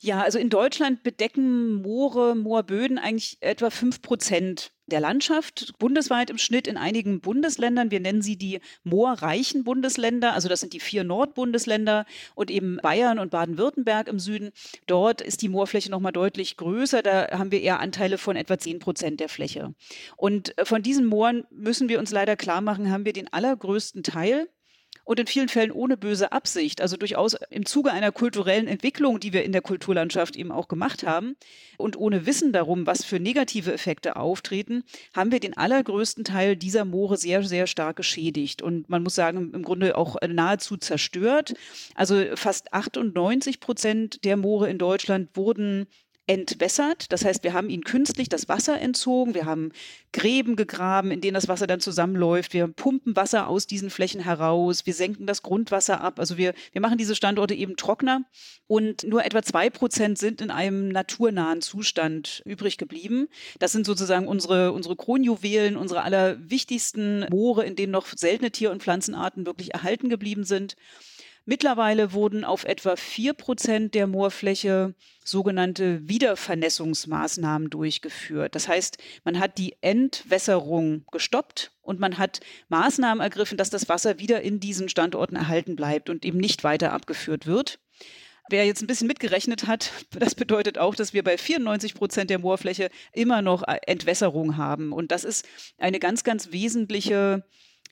Ja, 0.00 0.22
also 0.22 0.38
in 0.38 0.48
Deutschland 0.48 1.02
bedecken 1.02 1.82
Moore, 1.82 2.36
Moorböden 2.36 2.98
eigentlich 2.98 3.36
etwa 3.40 3.68
fünf 3.68 4.00
Prozent 4.00 4.70
der 4.86 5.00
Landschaft, 5.00 5.74
bundesweit 5.80 6.30
im 6.30 6.38
Schnitt 6.38 6.68
in 6.68 6.76
einigen 6.76 7.20
Bundesländern. 7.20 7.90
Wir 7.90 7.98
nennen 7.98 8.22
sie 8.22 8.36
die 8.36 8.60
moorreichen 8.84 9.64
Bundesländer, 9.64 10.34
also 10.34 10.48
das 10.48 10.60
sind 10.60 10.72
die 10.72 10.78
vier 10.78 11.02
Nordbundesländer 11.02 12.06
und 12.36 12.50
eben 12.50 12.78
Bayern 12.80 13.18
und 13.18 13.30
Baden-Württemberg 13.30 14.06
im 14.06 14.20
Süden. 14.20 14.50
Dort 14.86 15.20
ist 15.20 15.42
die 15.42 15.48
Moorfläche 15.48 15.90
nochmal 15.90 16.12
deutlich 16.12 16.56
größer. 16.56 17.02
Da 17.02 17.32
haben 17.32 17.50
wir 17.50 17.60
eher 17.60 17.80
Anteile 17.80 18.18
von 18.18 18.36
etwa 18.36 18.56
zehn 18.56 18.78
Prozent 18.78 19.18
der 19.18 19.28
Fläche. 19.28 19.74
Und 20.16 20.56
äh, 20.58 20.64
von 20.64 20.80
diesen 20.80 21.06
Mooren 21.06 21.44
müssen 21.50 21.88
wir 21.88 21.98
uns 21.98 22.12
leider 22.12 22.36
klar 22.36 22.60
machen, 22.60 22.90
haben 22.90 23.04
wir 23.04 23.12
den 23.12 23.32
allergrößten 23.32 24.04
Teil 24.04 24.48
und 25.08 25.18
in 25.18 25.26
vielen 25.26 25.48
Fällen 25.48 25.72
ohne 25.72 25.96
böse 25.96 26.32
Absicht, 26.32 26.82
also 26.82 26.98
durchaus 26.98 27.34
im 27.48 27.64
Zuge 27.64 27.90
einer 27.92 28.12
kulturellen 28.12 28.68
Entwicklung, 28.68 29.20
die 29.20 29.32
wir 29.32 29.42
in 29.42 29.52
der 29.52 29.62
Kulturlandschaft 29.62 30.36
eben 30.36 30.52
auch 30.52 30.68
gemacht 30.68 31.02
haben 31.02 31.34
und 31.78 31.96
ohne 31.96 32.26
Wissen 32.26 32.52
darum, 32.52 32.86
was 32.86 33.06
für 33.06 33.18
negative 33.18 33.72
Effekte 33.72 34.16
auftreten, 34.16 34.84
haben 35.16 35.32
wir 35.32 35.40
den 35.40 35.56
allergrößten 35.56 36.24
Teil 36.24 36.56
dieser 36.56 36.84
Moore 36.84 37.16
sehr, 37.16 37.42
sehr 37.42 37.66
stark 37.66 37.96
geschädigt 37.96 38.60
und 38.60 38.90
man 38.90 39.02
muss 39.02 39.14
sagen, 39.14 39.50
im 39.54 39.62
Grunde 39.62 39.96
auch 39.96 40.16
nahezu 40.28 40.76
zerstört. 40.76 41.54
Also 41.94 42.22
fast 42.34 42.74
98 42.74 43.60
Prozent 43.60 44.26
der 44.26 44.36
Moore 44.36 44.68
in 44.68 44.76
Deutschland 44.76 45.30
wurden 45.32 45.86
entwässert. 46.28 47.10
Das 47.10 47.24
heißt, 47.24 47.42
wir 47.42 47.54
haben 47.54 47.70
ihnen 47.70 47.82
künstlich 47.82 48.28
das 48.28 48.48
Wasser 48.48 48.80
entzogen. 48.80 49.34
Wir 49.34 49.46
haben 49.46 49.72
Gräben 50.12 50.56
gegraben, 50.56 51.10
in 51.10 51.20
denen 51.20 51.34
das 51.34 51.48
Wasser 51.48 51.66
dann 51.66 51.80
zusammenläuft. 51.80 52.52
Wir 52.52 52.68
pumpen 52.68 53.16
Wasser 53.16 53.48
aus 53.48 53.66
diesen 53.66 53.88
Flächen 53.88 54.20
heraus. 54.20 54.84
Wir 54.84 54.92
senken 54.92 55.26
das 55.26 55.42
Grundwasser 55.42 56.02
ab. 56.02 56.20
Also 56.20 56.36
wir, 56.36 56.52
wir 56.72 56.82
machen 56.82 56.98
diese 56.98 57.14
Standorte 57.14 57.54
eben 57.54 57.76
trockener. 57.76 58.22
Und 58.66 59.04
nur 59.04 59.24
etwa 59.24 59.42
zwei 59.42 59.70
Prozent 59.70 60.18
sind 60.18 60.42
in 60.42 60.50
einem 60.50 60.88
naturnahen 60.88 61.62
Zustand 61.62 62.42
übrig 62.44 62.76
geblieben. 62.76 63.28
Das 63.58 63.72
sind 63.72 63.86
sozusagen 63.86 64.28
unsere, 64.28 64.72
unsere 64.72 64.96
Kronjuwelen, 64.96 65.78
unsere 65.78 66.02
allerwichtigsten 66.02 67.26
Moore, 67.30 67.64
in 67.64 67.74
denen 67.74 67.92
noch 67.92 68.06
seltene 68.06 68.50
Tier- 68.50 68.70
und 68.70 68.82
Pflanzenarten 68.82 69.46
wirklich 69.46 69.72
erhalten 69.72 70.10
geblieben 70.10 70.44
sind. 70.44 70.76
Mittlerweile 71.50 72.12
wurden 72.12 72.44
auf 72.44 72.64
etwa 72.64 72.94
vier 72.94 73.32
Prozent 73.32 73.94
der 73.94 74.06
Moorfläche 74.06 74.94
sogenannte 75.24 76.06
Wiedervernässungsmaßnahmen 76.06 77.70
durchgeführt. 77.70 78.54
Das 78.54 78.68
heißt, 78.68 78.98
man 79.24 79.38
hat 79.38 79.56
die 79.56 79.74
Entwässerung 79.80 81.06
gestoppt 81.10 81.72
und 81.80 82.00
man 82.00 82.18
hat 82.18 82.40
Maßnahmen 82.68 83.22
ergriffen, 83.22 83.56
dass 83.56 83.70
das 83.70 83.88
Wasser 83.88 84.18
wieder 84.18 84.42
in 84.42 84.60
diesen 84.60 84.90
Standorten 84.90 85.36
erhalten 85.36 85.74
bleibt 85.74 86.10
und 86.10 86.26
eben 86.26 86.36
nicht 86.36 86.64
weiter 86.64 86.92
abgeführt 86.92 87.46
wird. 87.46 87.78
Wer 88.50 88.66
jetzt 88.66 88.82
ein 88.82 88.86
bisschen 88.86 89.06
mitgerechnet 89.06 89.66
hat, 89.66 89.90
das 90.10 90.34
bedeutet 90.34 90.76
auch, 90.76 90.94
dass 90.94 91.14
wir 91.14 91.24
bei 91.24 91.38
94 91.38 91.94
Prozent 91.94 92.28
der 92.28 92.40
Moorfläche 92.40 92.90
immer 93.14 93.40
noch 93.40 93.62
Entwässerung 93.86 94.58
haben. 94.58 94.92
Und 94.92 95.12
das 95.12 95.24
ist 95.24 95.48
eine 95.78 95.98
ganz, 95.98 96.24
ganz 96.24 96.52
wesentliche 96.52 97.42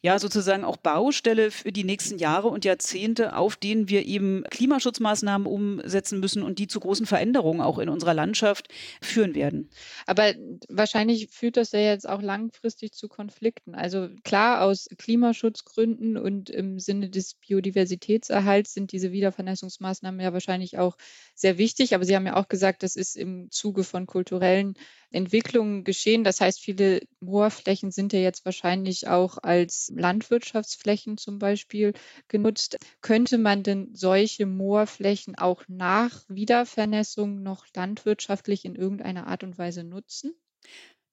ja 0.07 0.21
sozusagen 0.21 0.65
auch 0.65 0.77
Baustelle 0.77 1.51
für 1.51 1.73
die 1.73 1.83
nächsten 1.83 2.19
Jahre 2.19 2.47
und 2.47 2.65
Jahrzehnte, 2.65 3.35
auf 3.37 3.57
denen 3.57 3.89
wir 3.89 4.07
eben 4.07 4.45
Klimaschutzmaßnahmen 4.51 5.49
umsetzen 5.49 6.21
müssen 6.21 6.45
und 6.45 6.61
die 6.61 6.69
zu 6.69 6.79
großen 6.79 7.07
Veränderungen 7.07 7.61
auch 7.61 7.81
in 7.81 7.89
unserer 7.89 8.15
Landschaft 8.15 8.69
führen 9.03 9.35
werden. 9.35 9.69
Aber 10.07 10.33
wahrscheinlich 10.69 11.31
führt 11.33 11.57
das 11.57 11.73
ja 11.73 11.81
jetzt 11.81 12.09
auch 12.09 12.23
langfristig 12.23 12.93
zu 12.93 13.09
Konflikten. 13.09 13.75
Also 13.75 14.09
klar, 14.23 14.63
aus 14.63 14.87
Klimaschutzgründen 14.97 16.17
und 16.17 16.51
im 16.51 16.79
Sinne 16.79 17.11
des 17.11 17.35
Biodiversitätserhalts 17.35 18.75
sind 18.75 18.93
diese 18.93 19.11
Wiedervernässungsmaßnahmen 19.11 20.21
ja 20.21 20.33
wahrscheinlich 20.33 20.79
auch 20.79 20.97
sehr 21.35 21.59
wichtig. 21.59 21.97
Aber 21.97 22.05
Sie 22.05 22.15
haben 22.15 22.27
ja 22.27 22.37
auch 22.37 22.47
gesagt, 22.47 22.85
das 22.85 22.95
ist 22.95 23.17
im 23.17 23.51
Zuge 23.51 23.83
von 23.83 24.07
kulturellen 24.07 24.75
Entwicklungen 25.11 25.83
geschehen. 25.83 26.25
Das 26.25 26.41
heißt, 26.41 26.61
viele 26.61 27.01
Moorflächen 27.21 27.91
sind 27.91 28.13
ja 28.13 28.21
jetzt 28.21 28.45
wahrscheinlich 28.45 29.09
auch 29.09 29.39
als 29.39 29.93
Landwirtschaftsflächen 29.99 31.19
zum 31.19 31.39
Beispiel 31.39 31.93
genutzt. 32.29 32.77
Könnte 33.01 33.39
man 33.39 33.63
denn 33.63 33.95
solche 33.95 34.47
Moorflächen 34.47 35.37
auch 35.37 35.65
nach 35.69 36.25
Wiedervernässung 36.29 37.43
noch 37.43 37.67
landwirtschaftlich 37.75 38.65
in 38.65 38.75
irgendeiner 38.77 39.27
Art 39.27 39.43
und 39.45 39.59
Weise 39.59 39.85
nutzen? 39.85 40.35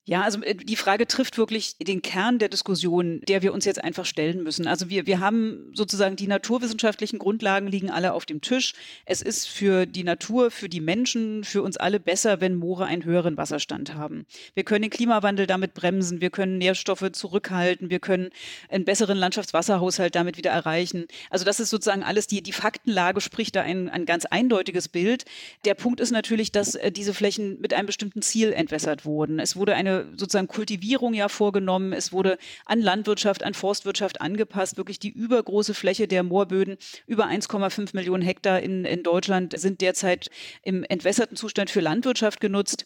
Ja, 0.05 0.23
also 0.23 0.41
äh, 0.41 0.55
die 0.55 0.75
Frage 0.75 1.07
trifft 1.07 1.37
wirklich 1.37 1.77
den 1.77 2.01
Kern 2.01 2.37
der 2.37 2.49
Diskussion, 2.49 3.21
der 3.27 3.41
wir 3.41 3.53
uns 3.53 3.63
jetzt 3.63 3.81
einfach 3.81 4.05
stellen 4.05 4.43
müssen. 4.43 4.67
Also 4.67 4.89
wir, 4.89 5.07
wir 5.07 5.21
haben 5.21 5.71
sozusagen 5.73 6.17
die 6.17 6.27
naturwissenschaftlichen 6.27 7.19
Grundlagen 7.19 7.67
liegen 7.67 7.89
alle 7.89 8.11
auf 8.11 8.25
dem 8.25 8.41
Tisch. 8.41 8.73
Es 9.05 9.21
ist 9.21 9.47
für 9.47 9.85
die 9.85 10.03
Natur, 10.03 10.51
für 10.51 10.67
die 10.67 10.81
Menschen, 10.81 11.45
für 11.45 11.61
uns 11.61 11.77
alle 11.77 12.01
besser, 12.01 12.41
wenn 12.41 12.55
Moore 12.55 12.85
einen 12.85 13.05
höheren 13.05 13.37
Wasserstand 13.37 13.93
haben. 13.93 14.25
Wir 14.55 14.65
können 14.65 14.81
den 14.81 14.91
Klimawandel 14.91 15.47
damit 15.47 15.73
bremsen, 15.73 16.19
wir 16.19 16.31
können 16.31 16.57
Nährstoffe 16.57 17.09
zurückhalten, 17.13 17.89
wir 17.89 17.99
können 17.99 18.29
einen 18.67 18.83
besseren 18.83 19.17
Landschaftswasserhaushalt 19.17 20.15
damit 20.15 20.35
wieder 20.35 20.51
erreichen. 20.51 21.05
Also 21.29 21.45
das 21.45 21.61
ist 21.61 21.69
sozusagen 21.69 22.03
alles, 22.03 22.27
die, 22.27 22.43
die 22.43 22.51
Faktenlage 22.51 23.21
spricht 23.21 23.55
da 23.55 23.61
ein, 23.61 23.87
ein 23.87 24.05
ganz 24.05 24.25
eindeutiges 24.25 24.89
Bild. 24.89 25.23
Der 25.63 25.75
Punkt 25.75 26.01
ist 26.01 26.11
natürlich, 26.11 26.51
dass 26.51 26.75
äh, 26.75 26.91
diese 26.91 27.13
Flächen 27.13 27.61
mit 27.61 27.73
einem 27.73 27.85
bestimmten 27.85 28.21
Ziel 28.21 28.51
entwässert 28.51 29.05
wurden. 29.05 29.39
Es 29.39 29.55
wurde 29.55 29.75
eine 29.75 29.92
sozusagen 30.15 30.47
Kultivierung 30.47 31.13
ja 31.13 31.29
vorgenommen. 31.29 31.93
Es 31.93 32.11
wurde 32.11 32.37
an 32.65 32.81
Landwirtschaft, 32.81 33.43
an 33.43 33.53
Forstwirtschaft 33.53 34.21
angepasst. 34.21 34.77
Wirklich 34.77 34.99
die 34.99 35.11
übergroße 35.11 35.73
Fläche 35.73 36.07
der 36.07 36.23
Moorböden, 36.23 36.77
über 37.07 37.27
1,5 37.27 37.89
Millionen 37.93 38.23
Hektar 38.23 38.59
in, 38.59 38.85
in 38.85 39.03
Deutschland 39.03 39.57
sind 39.57 39.81
derzeit 39.81 40.29
im 40.63 40.83
entwässerten 40.83 41.37
Zustand 41.37 41.69
für 41.69 41.81
Landwirtschaft 41.81 42.39
genutzt. 42.39 42.85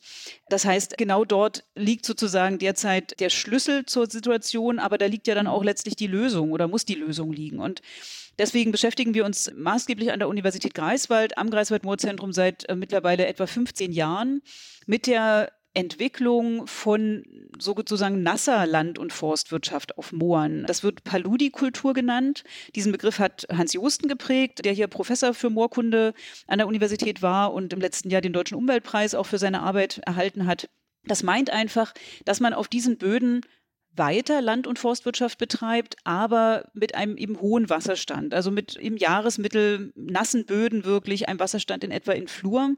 Das 0.49 0.65
heißt, 0.65 0.97
genau 0.97 1.25
dort 1.25 1.63
liegt 1.75 2.05
sozusagen 2.05 2.59
derzeit 2.59 3.19
der 3.19 3.29
Schlüssel 3.29 3.85
zur 3.85 4.09
Situation, 4.09 4.79
aber 4.79 4.97
da 4.97 5.05
liegt 5.05 5.27
ja 5.27 5.35
dann 5.35 5.47
auch 5.47 5.63
letztlich 5.63 5.95
die 5.95 6.07
Lösung 6.07 6.51
oder 6.51 6.67
muss 6.67 6.85
die 6.85 6.95
Lösung 6.95 7.31
liegen. 7.31 7.59
Und 7.59 7.81
Deswegen 8.39 8.71
beschäftigen 8.71 9.15
wir 9.15 9.25
uns 9.25 9.51
maßgeblich 9.55 10.11
an 10.11 10.19
der 10.19 10.27
Universität 10.27 10.75
Greifswald, 10.75 11.37
am 11.37 11.49
Greifswald-Moorzentrum 11.49 12.33
seit 12.33 12.69
äh, 12.69 12.75
mittlerweile 12.75 13.25
etwa 13.25 13.47
15 13.47 13.91
Jahren 13.91 14.41
mit 14.85 15.07
der 15.07 15.51
Entwicklung 15.77 16.65
von 16.65 17.23
sozusagen 17.59 18.23
nasser 18.23 18.65
Land- 18.65 18.97
und 18.97 19.13
Forstwirtschaft 19.13 19.97
auf 19.97 20.11
Mooren. 20.11 20.65
Das 20.65 20.83
wird 20.83 21.03
Paludikultur 21.03 21.93
genannt. 21.93 22.43
Diesen 22.75 22.91
Begriff 22.91 23.19
hat 23.19 23.45
Hans 23.51 23.73
Josten 23.73 24.07
geprägt, 24.07 24.65
der 24.65 24.73
hier 24.73 24.87
Professor 24.87 25.33
für 25.33 25.49
Moorkunde 25.49 26.13
an 26.47 26.57
der 26.57 26.67
Universität 26.67 27.21
war 27.21 27.53
und 27.53 27.73
im 27.73 27.79
letzten 27.79 28.09
Jahr 28.09 28.21
den 28.21 28.33
Deutschen 28.33 28.57
Umweltpreis 28.57 29.13
auch 29.13 29.25
für 29.25 29.37
seine 29.37 29.61
Arbeit 29.61 29.99
erhalten 30.05 30.47
hat. 30.47 30.69
Das 31.05 31.23
meint 31.23 31.51
einfach, 31.51 31.93
dass 32.25 32.39
man 32.39 32.53
auf 32.53 32.67
diesen 32.67 32.97
Böden 32.97 33.41
weiter 33.97 34.41
Land- 34.41 34.67
und 34.67 34.79
Forstwirtschaft 34.79 35.37
betreibt, 35.37 35.95
aber 36.03 36.69
mit 36.73 36.95
einem 36.95 37.17
eben 37.17 37.39
hohen 37.41 37.69
Wasserstand, 37.69 38.33
also 38.33 38.51
mit 38.51 38.75
im 38.75 38.97
Jahresmittel 38.97 39.91
nassen 39.95 40.45
Böden 40.45 40.85
wirklich, 40.85 41.27
einem 41.27 41.39
Wasserstand 41.39 41.83
in 41.83 41.91
etwa 41.91 42.11
in 42.13 42.27
Flur. 42.27 42.75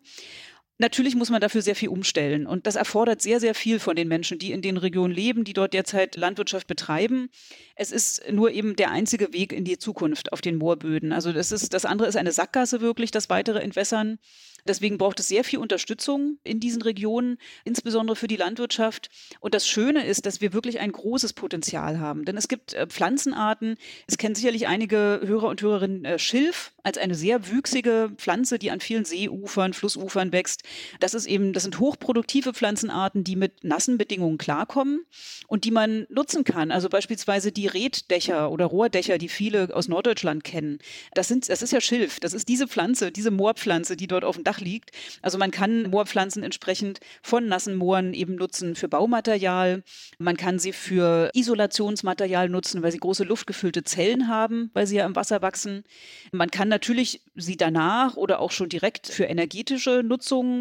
Natürlich 0.81 1.13
muss 1.13 1.29
man 1.29 1.41
dafür 1.41 1.61
sehr 1.61 1.75
viel 1.75 1.89
umstellen 1.89 2.47
und 2.47 2.65
das 2.65 2.77
erfordert 2.77 3.21
sehr, 3.21 3.41
sehr 3.41 3.53
viel 3.53 3.79
von 3.79 3.97
den 3.97 4.07
Menschen, 4.07 4.39
die 4.39 4.53
in 4.53 4.61
den 4.61 4.77
Regionen 4.77 5.13
leben, 5.13 5.43
die 5.43 5.51
dort 5.51 5.73
derzeit 5.73 6.15
Landwirtschaft 6.15 6.67
betreiben. 6.67 7.29
Es 7.75 7.91
ist 7.91 8.23
nur 8.31 8.51
eben 8.51 8.77
der 8.77 8.89
einzige 8.89 9.33
Weg 9.33 9.51
in 9.51 9.65
die 9.65 9.77
Zukunft 9.77 10.31
auf 10.31 10.39
den 10.39 10.55
Moorböden. 10.55 11.11
Also 11.11 11.33
das 11.33 11.51
ist, 11.51 11.73
das 11.73 11.83
andere 11.83 12.07
ist 12.07 12.15
eine 12.15 12.31
Sackgasse 12.31 12.79
wirklich, 12.79 13.11
das 13.11 13.29
weitere 13.29 13.59
Entwässern. 13.59 14.19
Deswegen 14.67 14.97
braucht 14.97 15.19
es 15.19 15.27
sehr 15.27 15.43
viel 15.43 15.59
Unterstützung 15.59 16.37
in 16.43 16.59
diesen 16.59 16.81
Regionen, 16.81 17.37
insbesondere 17.63 18.15
für 18.15 18.27
die 18.27 18.35
Landwirtschaft. 18.35 19.09
Und 19.39 19.53
das 19.53 19.67
Schöne 19.67 20.05
ist, 20.05 20.25
dass 20.25 20.41
wir 20.41 20.53
wirklich 20.53 20.79
ein 20.79 20.91
großes 20.91 21.33
Potenzial 21.33 21.99
haben. 21.99 22.25
Denn 22.25 22.37
es 22.37 22.47
gibt 22.47 22.73
äh, 22.73 22.87
Pflanzenarten, 22.87 23.77
es 24.07 24.17
kennen 24.17 24.35
sicherlich 24.35 24.67
einige 24.67 25.21
Hörer 25.23 25.47
und 25.47 25.61
Hörerinnen 25.61 26.05
äh, 26.05 26.19
Schilf 26.19 26.71
als 26.83 26.97
eine 26.97 27.15
sehr 27.15 27.49
wüchsige 27.49 28.11
Pflanze, 28.17 28.59
die 28.59 28.71
an 28.71 28.79
vielen 28.79 29.05
Seeufern, 29.05 29.73
Flussufern 29.73 30.31
wächst. 30.31 30.63
Das 30.99 31.13
ist 31.13 31.25
eben, 31.25 31.53
das 31.53 31.63
sind 31.63 31.79
hochproduktive 31.79 32.53
Pflanzenarten, 32.53 33.23
die 33.23 33.35
mit 33.35 33.63
nassen 33.63 33.97
Bedingungen 33.97 34.37
klarkommen 34.37 35.05
und 35.47 35.63
die 35.65 35.71
man 35.71 36.05
nutzen 36.09 36.43
kann. 36.43 36.71
Also 36.71 36.89
beispielsweise 36.89 37.51
die 37.51 37.67
Reddächer 37.67 38.51
oder 38.51 38.65
Rohrdächer, 38.65 39.17
die 39.17 39.29
viele 39.29 39.75
aus 39.75 39.87
Norddeutschland 39.87 40.43
kennen. 40.43 40.79
Das 41.13 41.27
sind, 41.27 41.49
das 41.49 41.61
ist 41.61 41.71
ja 41.71 41.81
Schilf. 41.81 42.19
Das 42.19 42.33
ist 42.33 42.47
diese 42.47 42.67
Pflanze, 42.67 43.11
diese 43.11 43.31
Moorpflanze, 43.31 43.95
die 43.95 44.07
dort 44.07 44.23
auf 44.23 44.35
dem 44.35 44.43
Dach 44.43 44.59
liegt. 44.59 44.91
Also 45.21 45.37
man 45.37 45.51
kann 45.51 45.89
Moorpflanzen 45.89 46.43
entsprechend 46.43 46.99
von 47.21 47.47
nassen 47.47 47.75
Mooren 47.75 48.13
eben 48.13 48.35
nutzen 48.35 48.75
für 48.75 48.87
Baumaterial. 48.87 49.83
Man 50.17 50.37
kann 50.37 50.59
sie 50.59 50.73
für 50.73 51.29
Isolationsmaterial 51.33 52.49
nutzen, 52.49 52.81
weil 52.83 52.91
sie 52.91 52.99
große 52.99 53.23
luftgefüllte 53.23 53.83
Zellen 53.83 54.27
haben, 54.27 54.69
weil 54.73 54.87
sie 54.87 54.97
ja 54.97 55.05
im 55.05 55.15
Wasser 55.15 55.41
wachsen. 55.41 55.83
Man 56.31 56.51
kann 56.51 56.67
natürlich 56.67 57.21
sie 57.35 57.57
danach 57.57 58.15
oder 58.15 58.39
auch 58.39 58.51
schon 58.51 58.69
direkt 58.69 59.07
für 59.07 59.25
energetische 59.25 60.03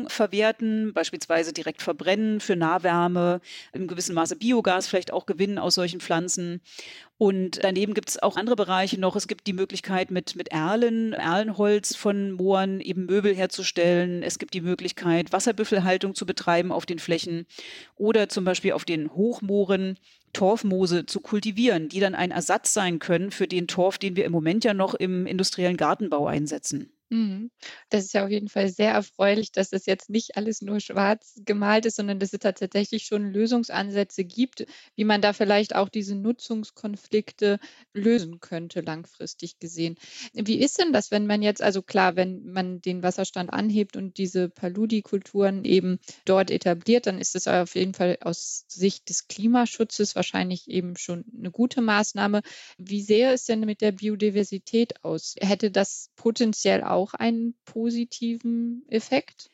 Verwerten, 0.07 0.93
beispielsweise 0.93 1.53
direkt 1.53 1.83
verbrennen 1.83 2.41
für 2.41 2.55
Nahwärme, 2.55 3.41
im 3.73 3.89
gewissen 3.89 4.15
Maße 4.15 4.37
Biogas 4.37 4.87
vielleicht 4.87 5.13
auch 5.13 5.27
gewinnen 5.27 5.59
aus 5.59 5.75
solchen 5.75 6.01
Pflanzen. 6.01 6.61
Und 7.17 7.65
daneben 7.65 7.95
gibt 7.95 8.11
es 8.11 8.23
auch 8.23 8.37
andere 8.37 8.55
Bereiche 8.55 9.01
noch. 9.01 9.17
Es 9.17 9.27
gibt 9.27 9.49
die 9.49 9.53
Möglichkeit, 9.53 10.13
mit, 10.13 10.37
mit 10.37 10.49
Erlen, 10.53 11.13
Erlenholz 11.15 11.97
von 11.97 12.31
Mooren 12.31 12.81
eben 12.81 13.07
Möbel 13.07 13.35
herzustellen. 13.35 14.23
Es 14.23 14.39
gibt 14.39 14.55
die 14.55 14.61
Möglichkeit, 14.61 15.33
Wasserbüffelhaltung 15.33 16.15
zu 16.15 16.27
betreiben 16.27 16.71
auf 16.71 16.87
den 16.87 17.01
Flächen 17.01 17.47
oder 17.97 18.29
zum 18.29 18.45
Beispiel 18.45 18.73
auf 18.73 18.85
den 18.85 19.13
Hochmooren 19.13 19.99
Torfmoose 20.33 21.07
zu 21.07 21.21
kultivieren, 21.21 21.89
die 21.89 22.01
dann 22.01 22.15
ein 22.15 22.31
Ersatz 22.31 22.73
sein 22.73 22.99
können 22.99 23.31
für 23.31 23.49
den 23.49 23.67
Torf, 23.67 23.99
den 23.99 24.15
wir 24.15 24.25
im 24.25 24.33
Moment 24.33 24.63
ja 24.65 24.75
noch 24.75 24.95
im 24.95 25.27
industriellen 25.27 25.77
Gartenbau 25.77 26.27
einsetzen. 26.27 26.93
Mhm. 27.11 27.51
Das 27.89 28.05
ist 28.05 28.13
ja 28.13 28.25
auf 28.25 28.31
jeden 28.31 28.51
Fall 28.51 28.69
sehr 28.69 28.93
erfreulich, 28.93 29.51
dass 29.51 29.71
das 29.71 29.87
jetzt 29.87 30.11
nicht 30.11 30.37
alles 30.37 30.61
nur 30.61 30.79
schwarz 30.79 31.41
gemalt 31.47 31.87
ist, 31.87 31.97
sondern 31.97 32.19
dass 32.19 32.35
es 32.35 32.41
da 32.41 32.53
tatsächlich 32.53 33.05
schon 33.07 33.33
Lösungsansätze 33.33 34.25
gibt, 34.25 34.67
wie 34.95 35.05
man 35.05 35.23
da 35.23 35.33
vielleicht 35.33 35.75
auch 35.75 35.89
diese 35.89 36.15
Nutzungskonflikte 36.17 37.61
lösen 37.95 38.41
könnte, 38.41 38.83
langfristig 38.83 39.59
gesehen. 39.59 39.97
Wie 40.35 40.61
ist 40.61 40.79
denn 40.79 40.93
das, 40.93 41.11
wenn 41.11 41.27
man 41.27 41.41
jetzt, 41.41 41.63
also 41.63 41.81
klar, 41.81 42.15
wenn 42.17 42.45
man 42.45 42.83
den 42.83 43.03
Wasserstand 43.03 43.51
anhebt 43.55 43.97
und 43.97 44.19
diese 44.19 44.51
Paludikulturen 44.51 45.65
eben 45.65 46.01
dort 46.27 46.51
etabliert, 46.51 47.07
dann 47.07 47.19
ist 47.19 47.35
das 47.35 47.49
auf 47.49 47.75
jeden 47.75 47.95
Fall 47.95 48.19
aus 48.21 48.65
Sicht 48.69 49.09
des 49.09 49.29
Klimaschutzes 49.29 50.15
wahrscheinlich 50.15 50.69
eben 50.69 50.95
schon 50.99 51.25
eine 51.39 51.51
gute 51.51 51.81
Maßnahme. 51.81 52.43
Wie 52.77 53.01
sähe 53.01 53.33
es 53.33 53.47
denn 53.47 53.61
mit 53.61 53.81
der 53.81 53.93
Biodiversität 53.93 55.05
aus? 55.05 55.35
Hätte 55.41 55.71
das 55.71 56.11
potenziell 56.17 56.83
auch 56.85 56.98
auch 56.99 57.15
einen 57.15 57.55
positiven 57.65 58.85
Effekt? 58.89 59.51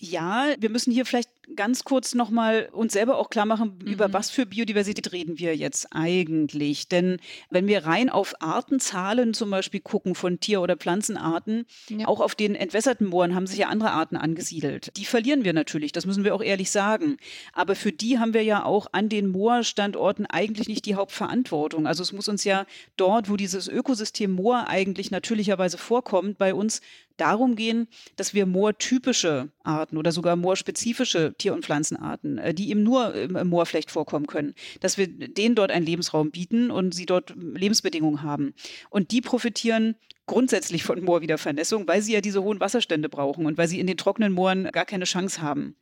Ja, 0.00 0.54
wir 0.58 0.70
müssen 0.70 0.92
hier 0.92 1.04
vielleicht 1.04 1.30
ganz 1.56 1.84
kurz 1.84 2.14
nochmal 2.14 2.68
uns 2.72 2.92
selber 2.92 3.18
auch 3.18 3.30
klar 3.30 3.46
machen, 3.46 3.78
mhm. 3.82 3.92
über 3.92 4.12
was 4.12 4.30
für 4.30 4.46
Biodiversität 4.46 5.12
reden 5.12 5.38
wir 5.38 5.56
jetzt 5.56 5.88
eigentlich. 5.90 6.88
Denn 6.88 7.18
wenn 7.50 7.66
wir 7.66 7.84
rein 7.84 8.10
auf 8.10 8.34
Artenzahlen 8.40 9.34
zum 9.34 9.50
Beispiel 9.50 9.80
gucken 9.80 10.14
von 10.14 10.40
Tier- 10.40 10.60
oder 10.60 10.76
Pflanzenarten, 10.76 11.66
ja. 11.88 12.06
auch 12.06 12.20
auf 12.20 12.34
den 12.34 12.54
entwässerten 12.54 13.06
Mooren 13.06 13.34
haben 13.34 13.46
sich 13.46 13.58
ja 13.58 13.68
andere 13.68 13.90
Arten 13.90 14.16
angesiedelt. 14.16 14.96
Die 14.96 15.04
verlieren 15.04 15.44
wir 15.44 15.52
natürlich, 15.52 15.92
das 15.92 16.06
müssen 16.06 16.24
wir 16.24 16.34
auch 16.34 16.42
ehrlich 16.42 16.70
sagen. 16.70 17.16
Aber 17.52 17.74
für 17.74 17.92
die 17.92 18.18
haben 18.18 18.34
wir 18.34 18.42
ja 18.42 18.64
auch 18.64 18.86
an 18.92 19.08
den 19.08 19.28
Moorstandorten 19.28 20.26
eigentlich 20.26 20.68
nicht 20.68 20.86
die 20.86 20.94
Hauptverantwortung. 20.94 21.86
Also 21.86 22.02
es 22.02 22.12
muss 22.12 22.28
uns 22.28 22.44
ja 22.44 22.66
dort, 22.96 23.28
wo 23.28 23.36
dieses 23.36 23.68
Ökosystem 23.68 24.32
Moor 24.32 24.68
eigentlich 24.68 25.10
natürlicherweise 25.10 25.78
vorkommt, 25.78 26.38
bei 26.38 26.54
uns 26.54 26.80
darum 27.16 27.56
gehen, 27.56 27.88
dass 28.16 28.34
wir 28.34 28.46
moortypische 28.46 29.48
Arten 29.62 29.96
oder 29.96 30.12
sogar 30.12 30.36
moorspezifische 30.36 31.31
Tier- 31.38 31.54
und 31.54 31.64
Pflanzenarten, 31.64 32.38
äh, 32.38 32.54
die 32.54 32.70
eben 32.70 32.82
nur 32.82 33.14
im 33.14 33.48
Moor 33.48 33.66
vielleicht 33.66 33.90
vorkommen 33.90 34.26
können, 34.26 34.54
dass 34.80 34.98
wir 34.98 35.06
denen 35.06 35.54
dort 35.54 35.70
einen 35.70 35.86
Lebensraum 35.86 36.30
bieten 36.30 36.70
und 36.70 36.94
sie 36.94 37.06
dort 37.06 37.34
Lebensbedingungen 37.36 38.22
haben. 38.22 38.54
Und 38.90 39.10
die 39.10 39.20
profitieren 39.20 39.96
grundsätzlich 40.32 40.82
von 40.82 41.04
Moorwiedervernässung, 41.04 41.86
weil 41.86 42.00
sie 42.00 42.14
ja 42.14 42.22
diese 42.22 42.42
hohen 42.42 42.58
Wasserstände 42.58 43.10
brauchen 43.10 43.44
und 43.44 43.58
weil 43.58 43.68
sie 43.68 43.78
in 43.78 43.86
den 43.86 43.98
trockenen 43.98 44.32
Mooren 44.32 44.64
gar 44.72 44.86
keine 44.86 45.04
Chance 45.04 45.42
haben. 45.42 45.76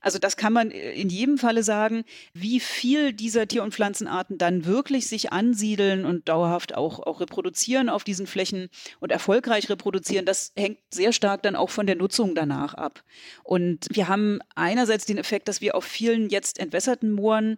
Also 0.00 0.18
das 0.18 0.36
kann 0.36 0.52
man 0.52 0.72
in 0.72 1.08
jedem 1.08 1.38
Falle 1.38 1.62
sagen, 1.62 2.02
wie 2.34 2.58
viel 2.58 3.12
dieser 3.12 3.46
Tier- 3.46 3.62
und 3.62 3.74
Pflanzenarten 3.74 4.38
dann 4.38 4.64
wirklich 4.64 5.06
sich 5.06 5.32
ansiedeln 5.32 6.04
und 6.04 6.28
dauerhaft 6.28 6.74
auch, 6.74 6.98
auch 6.98 7.20
reproduzieren 7.20 7.88
auf 7.88 8.02
diesen 8.02 8.26
Flächen 8.26 8.70
und 8.98 9.12
erfolgreich 9.12 9.70
reproduzieren, 9.70 10.26
das 10.26 10.52
hängt 10.56 10.78
sehr 10.92 11.12
stark 11.12 11.44
dann 11.44 11.54
auch 11.54 11.70
von 11.70 11.86
der 11.86 11.94
Nutzung 11.94 12.34
danach 12.34 12.74
ab. 12.74 13.04
Und 13.44 13.86
wir 13.92 14.08
haben 14.08 14.40
einerseits 14.56 15.06
den 15.06 15.18
Effekt, 15.18 15.46
dass 15.46 15.60
wir 15.60 15.76
auf 15.76 15.84
vielen 15.84 16.28
jetzt 16.28 16.58
entwässerten 16.58 17.12
Mooren 17.12 17.56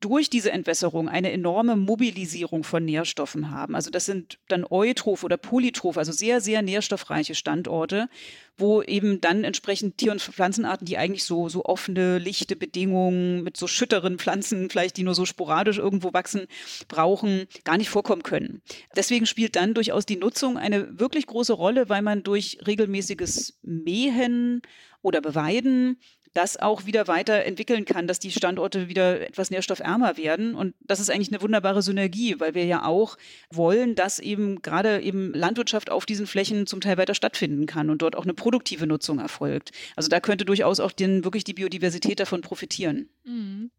durch 0.00 0.30
diese 0.30 0.50
Entwässerung 0.50 1.08
eine 1.08 1.32
enorme 1.32 1.76
Mobilisierung 1.76 2.64
von 2.64 2.84
Nährstoffen 2.84 3.50
haben. 3.50 3.74
Also 3.74 3.90
das 3.90 4.06
sind 4.06 4.38
dann 4.48 4.64
Eutroph 4.68 5.24
oder 5.24 5.36
Polytroph, 5.36 5.96
also 5.96 6.12
sehr, 6.12 6.40
sehr 6.40 6.62
nährstoffreiche 6.62 7.34
Standorte, 7.34 8.08
wo 8.56 8.82
eben 8.82 9.20
dann 9.20 9.44
entsprechend 9.44 9.98
Tier- 9.98 10.12
und 10.12 10.22
Pflanzenarten, 10.22 10.86
die 10.86 10.98
eigentlich 10.98 11.24
so, 11.24 11.48
so 11.48 11.64
offene, 11.64 12.18
lichte 12.18 12.56
Bedingungen 12.56 13.42
mit 13.42 13.56
so 13.56 13.66
schütteren 13.66 14.18
Pflanzen, 14.18 14.70
vielleicht 14.70 14.96
die 14.96 15.02
nur 15.02 15.14
so 15.14 15.24
sporadisch 15.24 15.78
irgendwo 15.78 16.12
wachsen, 16.12 16.46
brauchen, 16.88 17.46
gar 17.64 17.76
nicht 17.76 17.90
vorkommen 17.90 18.22
können. 18.22 18.62
Deswegen 18.96 19.26
spielt 19.26 19.56
dann 19.56 19.74
durchaus 19.74 20.06
die 20.06 20.16
Nutzung 20.16 20.56
eine 20.56 20.98
wirklich 20.98 21.26
große 21.26 21.52
Rolle, 21.52 21.88
weil 21.88 22.02
man 22.02 22.22
durch 22.22 22.58
regelmäßiges 22.66 23.58
Mähen 23.62 24.62
oder 25.02 25.20
Beweiden 25.20 25.98
das 26.34 26.56
auch 26.56 26.86
wieder 26.86 27.08
weiterentwickeln 27.08 27.84
kann, 27.84 28.06
dass 28.06 28.18
die 28.18 28.30
Standorte 28.30 28.88
wieder 28.88 29.20
etwas 29.20 29.50
nährstoffärmer 29.50 30.16
werden. 30.16 30.54
Und 30.54 30.74
das 30.80 31.00
ist 31.00 31.10
eigentlich 31.10 31.32
eine 31.32 31.42
wunderbare 31.42 31.82
Synergie, 31.82 32.38
weil 32.38 32.54
wir 32.54 32.64
ja 32.64 32.84
auch 32.84 33.16
wollen, 33.50 33.94
dass 33.94 34.18
eben 34.18 34.62
gerade 34.62 35.00
eben 35.00 35.32
Landwirtschaft 35.32 35.90
auf 35.90 36.06
diesen 36.06 36.26
Flächen 36.26 36.66
zum 36.66 36.80
Teil 36.80 36.98
weiter 36.98 37.14
stattfinden 37.14 37.66
kann 37.66 37.90
und 37.90 38.02
dort 38.02 38.16
auch 38.16 38.24
eine 38.24 38.34
produktive 38.34 38.86
Nutzung 38.86 39.18
erfolgt. 39.18 39.72
Also 39.96 40.08
da 40.08 40.20
könnte 40.20 40.44
durchaus 40.44 40.80
auch 40.80 40.92
den, 40.92 41.24
wirklich 41.24 41.44
die 41.44 41.54
Biodiversität 41.54 42.20
davon 42.20 42.40
profitieren. 42.40 43.08
Mhm. 43.24 43.70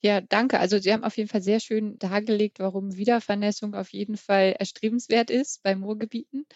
Ja, 0.00 0.20
danke. 0.20 0.60
Also 0.60 0.78
Sie 0.78 0.92
haben 0.92 1.04
auf 1.04 1.16
jeden 1.16 1.28
Fall 1.28 1.42
sehr 1.42 1.60
schön 1.60 1.98
dargelegt, 1.98 2.60
warum 2.60 2.96
Wiedervernässung 2.96 3.74
auf 3.74 3.92
jeden 3.92 4.16
Fall 4.16 4.54
erstrebenswert 4.58 5.30
ist 5.30 5.62
bei 5.62 5.74
Moorgebieten. 5.74 6.46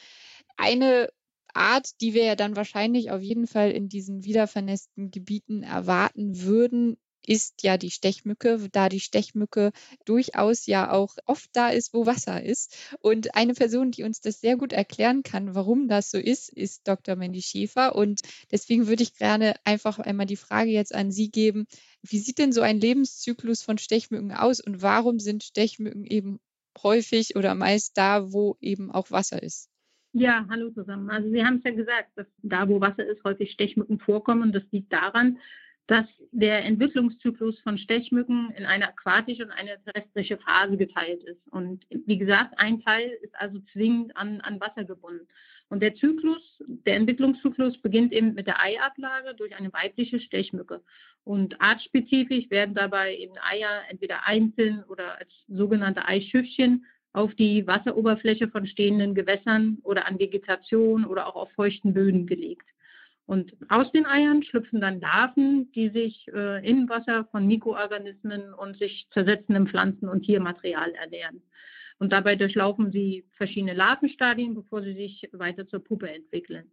Eine 0.56 1.08
Art, 1.54 2.00
die 2.00 2.14
wir 2.14 2.24
ja 2.24 2.36
dann 2.36 2.56
wahrscheinlich 2.56 3.10
auf 3.10 3.22
jeden 3.22 3.46
Fall 3.46 3.70
in 3.70 3.88
diesen 3.88 4.24
wiedervernässten 4.24 5.10
Gebieten 5.10 5.62
erwarten 5.62 6.42
würden, 6.42 6.96
ist 7.26 7.62
ja 7.62 7.76
die 7.76 7.90
Stechmücke, 7.90 8.68
da 8.72 8.88
die 8.88 9.00
Stechmücke 9.00 9.72
durchaus 10.04 10.66
ja 10.66 10.90
auch 10.90 11.16
oft 11.26 11.50
da 11.52 11.68
ist, 11.68 11.94
wo 11.94 12.06
Wasser 12.06 12.42
ist. 12.42 12.76
Und 13.00 13.34
eine 13.34 13.54
Person, 13.54 13.90
die 13.90 14.02
uns 14.02 14.20
das 14.20 14.40
sehr 14.40 14.56
gut 14.56 14.72
erklären 14.72 15.22
kann, 15.22 15.54
warum 15.54 15.88
das 15.88 16.10
so 16.10 16.18
ist, 16.18 16.48
ist 16.48 16.86
Dr. 16.88 17.16
Mandy 17.16 17.42
Schäfer. 17.42 17.94
Und 17.94 18.20
deswegen 18.50 18.86
würde 18.88 19.02
ich 19.02 19.14
gerne 19.14 19.54
einfach 19.64 19.98
einmal 19.98 20.26
die 20.26 20.36
Frage 20.36 20.70
jetzt 20.70 20.94
an 20.94 21.12
Sie 21.12 21.30
geben. 21.30 21.66
Wie 22.02 22.18
sieht 22.18 22.38
denn 22.38 22.52
so 22.52 22.60
ein 22.60 22.80
Lebenszyklus 22.80 23.62
von 23.62 23.78
Stechmücken 23.78 24.32
aus 24.32 24.60
und 24.60 24.82
warum 24.82 25.18
sind 25.20 25.44
Stechmücken 25.44 26.04
eben 26.04 26.40
häufig 26.82 27.36
oder 27.36 27.54
meist 27.54 27.96
da, 27.96 28.32
wo 28.32 28.56
eben 28.60 28.90
auch 28.90 29.10
Wasser 29.10 29.42
ist? 29.42 29.71
Ja, 30.14 30.46
hallo 30.50 30.70
zusammen. 30.70 31.08
Also 31.08 31.30
Sie 31.30 31.42
haben 31.42 31.56
es 31.56 31.64
ja 31.64 31.70
gesagt, 31.70 32.10
dass 32.16 32.26
da, 32.42 32.68
wo 32.68 32.80
Wasser 32.80 33.04
ist, 33.06 33.24
häufig 33.24 33.50
Stechmücken 33.52 33.98
vorkommen. 33.98 34.42
Und 34.42 34.54
das 34.54 34.64
liegt 34.70 34.92
daran, 34.92 35.38
dass 35.86 36.04
der 36.32 36.64
Entwicklungszyklus 36.64 37.58
von 37.60 37.78
Stechmücken 37.78 38.50
in 38.56 38.66
eine 38.66 38.88
aquatische 38.88 39.44
und 39.44 39.50
eine 39.52 39.82
terrestrische 39.84 40.36
Phase 40.38 40.76
geteilt 40.76 41.22
ist. 41.24 41.40
Und 41.50 41.84
wie 41.90 42.18
gesagt, 42.18 42.52
ein 42.58 42.82
Teil 42.82 43.10
ist 43.22 43.34
also 43.36 43.58
zwingend 43.72 44.14
an, 44.16 44.42
an 44.42 44.60
Wasser 44.60 44.84
gebunden. 44.84 45.26
Und 45.70 45.80
der 45.80 45.94
Zyklus, 45.94 46.42
der 46.66 46.96
Entwicklungszyklus 46.96 47.80
beginnt 47.80 48.12
eben 48.12 48.34
mit 48.34 48.46
der 48.46 48.60
Eiablage 48.60 49.34
durch 49.34 49.56
eine 49.56 49.72
weibliche 49.72 50.20
Stechmücke. 50.20 50.82
Und 51.24 51.58
artspezifisch 51.62 52.50
werden 52.50 52.74
dabei 52.74 53.16
eben 53.16 53.34
Eier 53.40 53.82
entweder 53.88 54.26
einzeln 54.26 54.84
oder 54.84 55.18
als 55.18 55.30
sogenannte 55.48 56.04
Eischüffchen 56.04 56.84
auf 57.12 57.34
die 57.34 57.66
Wasseroberfläche 57.66 58.48
von 58.48 58.66
stehenden 58.66 59.14
Gewässern 59.14 59.78
oder 59.82 60.06
an 60.06 60.18
Vegetation 60.18 61.04
oder 61.04 61.26
auch 61.26 61.36
auf 61.36 61.52
feuchten 61.52 61.92
Böden 61.92 62.26
gelegt. 62.26 62.66
Und 63.26 63.54
aus 63.68 63.90
den 63.92 64.06
Eiern 64.06 64.42
schlüpfen 64.42 64.80
dann 64.80 65.00
Larven, 65.00 65.70
die 65.72 65.90
sich 65.90 66.26
äh, 66.34 66.68
im 66.68 66.88
Wasser 66.88 67.24
von 67.30 67.46
Mikroorganismen 67.46 68.52
und 68.52 68.78
sich 68.78 69.06
zersetzendem 69.12 69.68
Pflanzen- 69.68 70.08
und 70.08 70.22
Tiermaterial 70.22 70.92
ernähren. 70.94 71.42
Und 71.98 72.12
dabei 72.12 72.34
durchlaufen 72.34 72.90
sie 72.90 73.24
verschiedene 73.36 73.74
Larvenstadien, 73.74 74.54
bevor 74.54 74.82
sie 74.82 74.94
sich 74.94 75.28
weiter 75.32 75.68
zur 75.68 75.84
Puppe 75.84 76.10
entwickeln. 76.10 76.70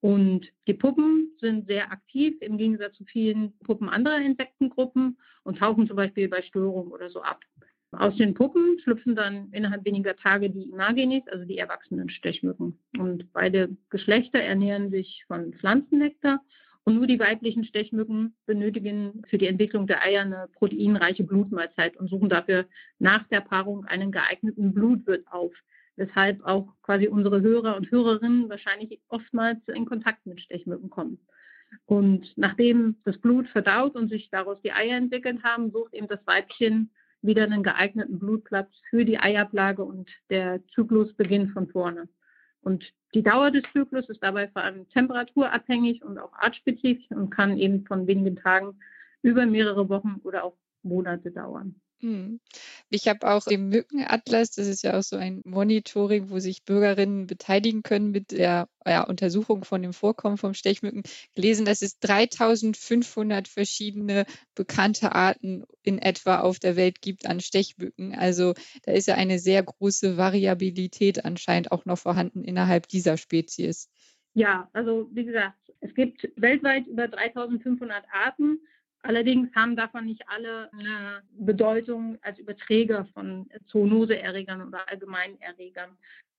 Und 0.00 0.48
die 0.66 0.74
Puppen 0.74 1.30
sind 1.38 1.66
sehr 1.66 1.92
aktiv 1.92 2.34
im 2.40 2.56
Gegensatz 2.58 2.96
zu 2.96 3.04
vielen 3.04 3.56
Puppen 3.60 3.88
anderer 3.88 4.18
Insektengruppen 4.18 5.18
und 5.44 5.58
tauchen 5.58 5.86
zum 5.86 5.96
Beispiel 5.96 6.28
bei 6.28 6.42
Störungen 6.42 6.90
oder 6.90 7.10
so 7.10 7.22
ab. 7.22 7.40
Aus 7.92 8.16
den 8.16 8.32
Puppen 8.32 8.78
schlüpfen 8.82 9.14
dann 9.14 9.50
innerhalb 9.52 9.84
weniger 9.84 10.16
Tage 10.16 10.48
die 10.48 10.70
Imagenis, 10.70 11.24
also 11.30 11.44
die 11.44 11.58
erwachsenen 11.58 12.08
Stechmücken. 12.08 12.78
Und 12.98 13.30
beide 13.34 13.76
Geschlechter 13.90 14.40
ernähren 14.40 14.90
sich 14.90 15.24
von 15.26 15.52
Pflanzennektar 15.52 16.40
und 16.84 16.94
nur 16.94 17.06
die 17.06 17.20
weiblichen 17.20 17.64
Stechmücken 17.64 18.34
benötigen 18.46 19.22
für 19.28 19.36
die 19.36 19.46
Entwicklung 19.46 19.86
der 19.86 20.02
Eier 20.02 20.22
eine 20.22 20.48
proteinreiche 20.54 21.22
Blutmahlzeit 21.22 21.96
und 21.98 22.08
suchen 22.08 22.30
dafür 22.30 22.64
nach 22.98 23.28
der 23.28 23.42
Paarung 23.42 23.84
einen 23.84 24.10
geeigneten 24.10 24.72
Blutwirt 24.72 25.26
auf, 25.30 25.52
weshalb 25.96 26.42
auch 26.44 26.74
quasi 26.82 27.08
unsere 27.08 27.42
Hörer 27.42 27.76
und 27.76 27.90
Hörerinnen 27.90 28.48
wahrscheinlich 28.48 29.00
oftmals 29.08 29.58
in 29.68 29.84
Kontakt 29.84 30.24
mit 30.24 30.40
Stechmücken 30.40 30.88
kommen. 30.88 31.18
Und 31.84 32.32
nachdem 32.36 32.96
das 33.04 33.18
Blut 33.18 33.48
verdaut 33.48 33.94
und 33.96 34.08
sich 34.08 34.30
daraus 34.30 34.60
die 34.62 34.72
Eier 34.72 34.96
entwickelt 34.96 35.42
haben, 35.42 35.70
sucht 35.70 35.94
eben 35.94 36.08
das 36.08 36.26
Weibchen 36.26 36.90
wieder 37.22 37.44
einen 37.44 37.62
geeigneten 37.62 38.18
Blutplatz 38.18 38.70
für 38.90 39.04
die 39.04 39.18
Eiablage 39.18 39.84
und 39.84 40.10
der 40.30 40.60
Zyklus 40.74 41.14
beginnt 41.14 41.52
von 41.52 41.68
vorne. 41.68 42.08
Und 42.60 42.84
die 43.14 43.22
Dauer 43.22 43.50
des 43.50 43.64
Zyklus 43.72 44.08
ist 44.08 44.22
dabei 44.22 44.48
vor 44.48 44.62
allem 44.62 44.88
temperaturabhängig 44.90 46.04
und 46.04 46.18
auch 46.18 46.32
artspezifisch 46.34 47.10
und 47.10 47.30
kann 47.30 47.58
eben 47.58 47.84
von 47.86 48.06
wenigen 48.06 48.36
Tagen 48.36 48.78
über 49.22 49.46
mehrere 49.46 49.88
Wochen 49.88 50.20
oder 50.24 50.44
auch 50.44 50.56
Monate 50.82 51.30
dauern. 51.30 51.80
Mhm. 52.02 52.40
Ich 52.90 53.06
habe 53.06 53.30
auch 53.30 53.44
den 53.44 53.68
Mückenatlas, 53.68 54.50
das 54.50 54.66
ist 54.66 54.82
ja 54.82 54.98
auch 54.98 55.04
so 55.04 55.16
ein 55.16 55.40
Monitoring, 55.44 56.30
wo 56.30 56.40
sich 56.40 56.64
Bürgerinnen 56.64 57.28
beteiligen 57.28 57.84
können 57.84 58.10
mit 58.10 58.32
der 58.32 58.68
ja, 58.84 59.04
Untersuchung 59.04 59.64
von 59.64 59.82
dem 59.82 59.92
Vorkommen 59.92 60.36
von 60.36 60.54
Stechmücken, 60.54 61.04
gelesen, 61.34 61.64
dass 61.64 61.80
es 61.80 62.00
3500 62.00 63.46
verschiedene 63.46 64.26
bekannte 64.56 65.12
Arten 65.14 65.64
in 65.84 65.98
etwa 65.98 66.40
auf 66.40 66.58
der 66.58 66.74
Welt 66.74 67.00
gibt 67.00 67.26
an 67.26 67.40
Stechmücken. 67.40 68.16
Also 68.16 68.54
da 68.82 68.92
ist 68.92 69.06
ja 69.06 69.14
eine 69.14 69.38
sehr 69.38 69.62
große 69.62 70.16
Variabilität 70.16 71.24
anscheinend 71.24 71.70
auch 71.70 71.84
noch 71.84 71.98
vorhanden 71.98 72.42
innerhalb 72.42 72.88
dieser 72.88 73.16
Spezies. 73.16 73.88
Ja, 74.34 74.68
also 74.72 75.08
wie 75.12 75.24
gesagt, 75.24 75.72
es 75.80 75.94
gibt 75.94 76.28
weltweit 76.36 76.88
über 76.88 77.06
3500 77.06 78.04
Arten. 78.12 78.58
Allerdings 79.02 79.52
haben 79.56 79.74
davon 79.74 80.06
nicht 80.06 80.22
alle 80.28 80.72
eine 80.72 81.22
Bedeutung 81.32 82.18
als 82.22 82.38
Überträger 82.38 83.04
von 83.12 83.48
Zoonoseerregern 83.66 84.62
oder 84.66 84.88
Allgemeinerregern. 84.88 85.90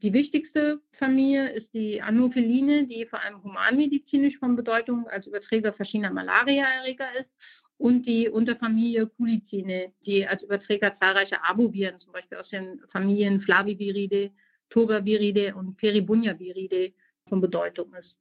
Die 0.01 0.13
wichtigste 0.13 0.79
Familie 0.98 1.49
ist 1.49 1.67
die 1.73 2.02
Anopheline, 2.02 2.88
die 2.88 3.06
vor 3.06 3.21
allem 3.21 3.43
humanmedizinisch 3.43 4.38
von 4.38 4.56
Bedeutung 4.56 5.08
als 5.08 5.28
Überträger 5.28 5.73
verschiedener 5.73 6.12
Malariaerreger 6.12 7.08
ist 7.19 7.30
und 7.78 8.06
die 8.06 8.30
Unterfamilie 8.30 9.08
Culicine, 9.08 9.91
die 10.06 10.26
als 10.26 10.41
Überträger 10.43 10.95
zahlreicher 10.99 11.43
Arboviren, 11.43 11.99
zum 11.99 12.13
Beispiel 12.13 12.38
aus 12.38 12.49
den 12.49 12.82
Familien 12.91 13.41
Flaviviridae, 13.41 14.32
Togaviridae 14.69 15.54
und 15.54 15.76
Peribuniaviridae 15.78 16.93
von 17.28 17.41
Bedeutung 17.41 17.93
ist. 17.93 18.15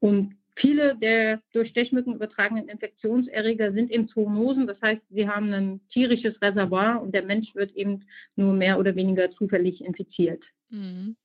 Und 0.00 0.36
Viele 0.60 0.96
der 0.96 1.40
durch 1.52 1.70
Stechmücken 1.70 2.14
übertragenen 2.14 2.68
Infektionserreger 2.68 3.72
sind 3.72 3.90
eben 3.90 4.08
Zoonosen, 4.08 4.66
das 4.66 4.80
heißt, 4.82 5.00
sie 5.08 5.26
haben 5.26 5.52
ein 5.52 5.80
tierisches 5.88 6.40
Reservoir 6.42 7.00
und 7.00 7.14
der 7.14 7.22
Mensch 7.22 7.54
wird 7.54 7.74
eben 7.74 8.04
nur 8.36 8.52
mehr 8.52 8.78
oder 8.78 8.94
weniger 8.94 9.30
zufällig 9.32 9.80
infiziert. 9.80 10.42
Mhm. 10.68 11.16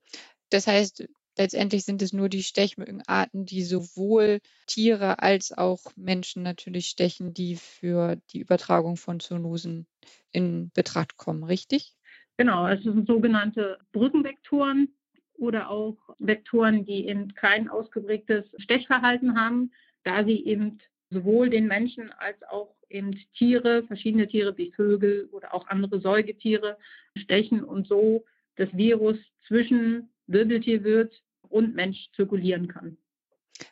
Das 0.50 0.66
heißt, 0.66 1.06
letztendlich 1.36 1.84
sind 1.84 2.00
es 2.00 2.14
nur 2.14 2.30
die 2.30 2.42
Stechmückenarten, 2.42 3.44
die 3.44 3.62
sowohl 3.62 4.40
Tiere 4.66 5.22
als 5.22 5.52
auch 5.52 5.82
Menschen 5.96 6.42
natürlich 6.42 6.86
stechen, 6.86 7.34
die 7.34 7.56
für 7.56 8.16
die 8.30 8.40
Übertragung 8.40 8.96
von 8.96 9.20
Zoonosen 9.20 9.86
in 10.32 10.70
Betracht 10.72 11.16
kommen, 11.18 11.44
richtig? 11.44 11.94
Genau, 12.38 12.68
es 12.68 12.82
sind 12.82 13.06
sogenannte 13.06 13.78
Brückenvektoren 13.92 14.95
oder 15.38 15.70
auch 15.70 15.96
Vektoren, 16.18 16.84
die 16.84 17.06
eben 17.06 17.34
kein 17.34 17.68
ausgeprägtes 17.68 18.44
Stechverhalten 18.58 19.38
haben, 19.38 19.72
da 20.04 20.24
sie 20.24 20.44
eben 20.44 20.78
sowohl 21.10 21.50
den 21.50 21.66
Menschen 21.66 22.12
als 22.12 22.42
auch 22.44 22.74
eben 22.88 23.18
Tiere, 23.36 23.84
verschiedene 23.84 24.28
Tiere 24.28 24.56
wie 24.56 24.72
Vögel 24.72 25.28
oder 25.32 25.54
auch 25.54 25.66
andere 25.68 26.00
Säugetiere 26.00 26.78
stechen 27.16 27.64
und 27.64 27.86
so 27.86 28.24
das 28.56 28.68
Virus 28.72 29.18
zwischen 29.46 30.08
Wirbeltierwirt 30.26 31.22
und 31.48 31.74
Mensch 31.74 32.08
zirkulieren 32.14 32.68
kann. 32.68 32.96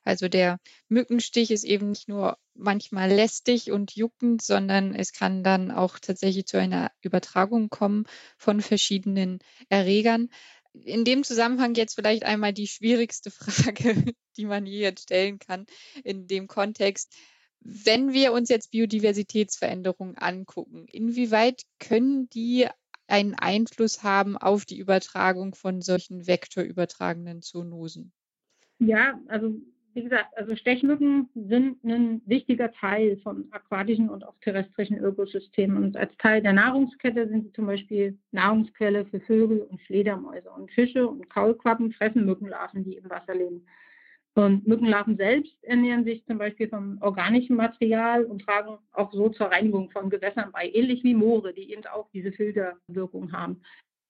Also 0.02 0.28
der 0.28 0.60
Mückenstich 0.88 1.50
ist 1.50 1.64
eben 1.64 1.90
nicht 1.90 2.08
nur 2.08 2.38
manchmal 2.54 3.10
lästig 3.10 3.70
und 3.70 3.94
juckend, 3.94 4.42
sondern 4.42 4.94
es 4.94 5.12
kann 5.12 5.42
dann 5.42 5.70
auch 5.70 5.98
tatsächlich 5.98 6.46
zu 6.46 6.58
einer 6.58 6.90
Übertragung 7.02 7.68
kommen 7.68 8.06
von 8.38 8.60
verschiedenen 8.60 9.40
Erregern 9.68 10.30
in 10.82 11.04
dem 11.04 11.24
Zusammenhang 11.24 11.74
jetzt 11.74 11.94
vielleicht 11.94 12.24
einmal 12.24 12.52
die 12.52 12.66
schwierigste 12.66 13.30
Frage, 13.30 14.14
die 14.36 14.44
man 14.44 14.66
je 14.66 14.80
jetzt 14.80 15.04
stellen 15.04 15.38
kann 15.38 15.66
in 16.02 16.26
dem 16.26 16.48
Kontext. 16.48 17.14
Wenn 17.60 18.12
wir 18.12 18.32
uns 18.32 18.50
jetzt 18.50 18.72
Biodiversitätsveränderungen 18.72 20.18
angucken, 20.18 20.86
inwieweit 20.90 21.62
können 21.78 22.28
die 22.28 22.68
einen 23.06 23.34
Einfluss 23.34 24.02
haben 24.02 24.36
auf 24.36 24.64
die 24.64 24.78
Übertragung 24.78 25.54
von 25.54 25.80
solchen 25.80 26.26
vektorübertragenen 26.26 27.42
Zoonosen? 27.42 28.12
Ja, 28.78 29.18
also 29.28 29.54
wie 29.94 30.02
gesagt, 30.02 30.36
also 30.36 30.56
Stechmücken 30.56 31.28
sind 31.34 31.82
ein 31.84 32.20
wichtiger 32.26 32.72
Teil 32.72 33.16
von 33.18 33.46
aquatischen 33.52 34.10
und 34.10 34.26
auch 34.26 34.34
terrestrischen 34.40 34.98
Ökosystemen. 34.98 35.82
Und 35.82 35.96
als 35.96 36.16
Teil 36.18 36.42
der 36.42 36.52
Nahrungskette 36.52 37.28
sind 37.28 37.44
sie 37.44 37.52
zum 37.52 37.66
Beispiel 37.66 38.18
Nahrungsquelle 38.32 39.06
für 39.06 39.20
Vögel 39.20 39.62
und 39.62 39.80
Fledermäuse. 39.82 40.50
Und 40.50 40.70
Fische 40.72 41.06
und 41.06 41.30
Kaulquappen 41.30 41.92
fressen 41.92 42.26
Mückenlarven, 42.26 42.84
die 42.84 42.96
im 42.96 43.08
Wasser 43.08 43.34
leben. 43.34 43.64
Und 44.34 44.66
Mückenlarven 44.66 45.16
selbst 45.16 45.54
ernähren 45.62 46.04
sich 46.04 46.26
zum 46.26 46.38
Beispiel 46.38 46.68
vom 46.68 46.98
organischen 47.00 47.54
Material 47.54 48.24
und 48.24 48.42
tragen 48.42 48.78
auch 48.92 49.12
so 49.12 49.28
zur 49.28 49.46
Reinigung 49.46 49.90
von 49.90 50.10
Gewässern 50.10 50.50
bei, 50.52 50.68
ähnlich 50.70 51.04
wie 51.04 51.14
Moore, 51.14 51.54
die 51.54 51.70
eben 51.72 51.86
auch 51.86 52.10
diese 52.12 52.32
Filterwirkung 52.32 53.30
haben. 53.32 53.60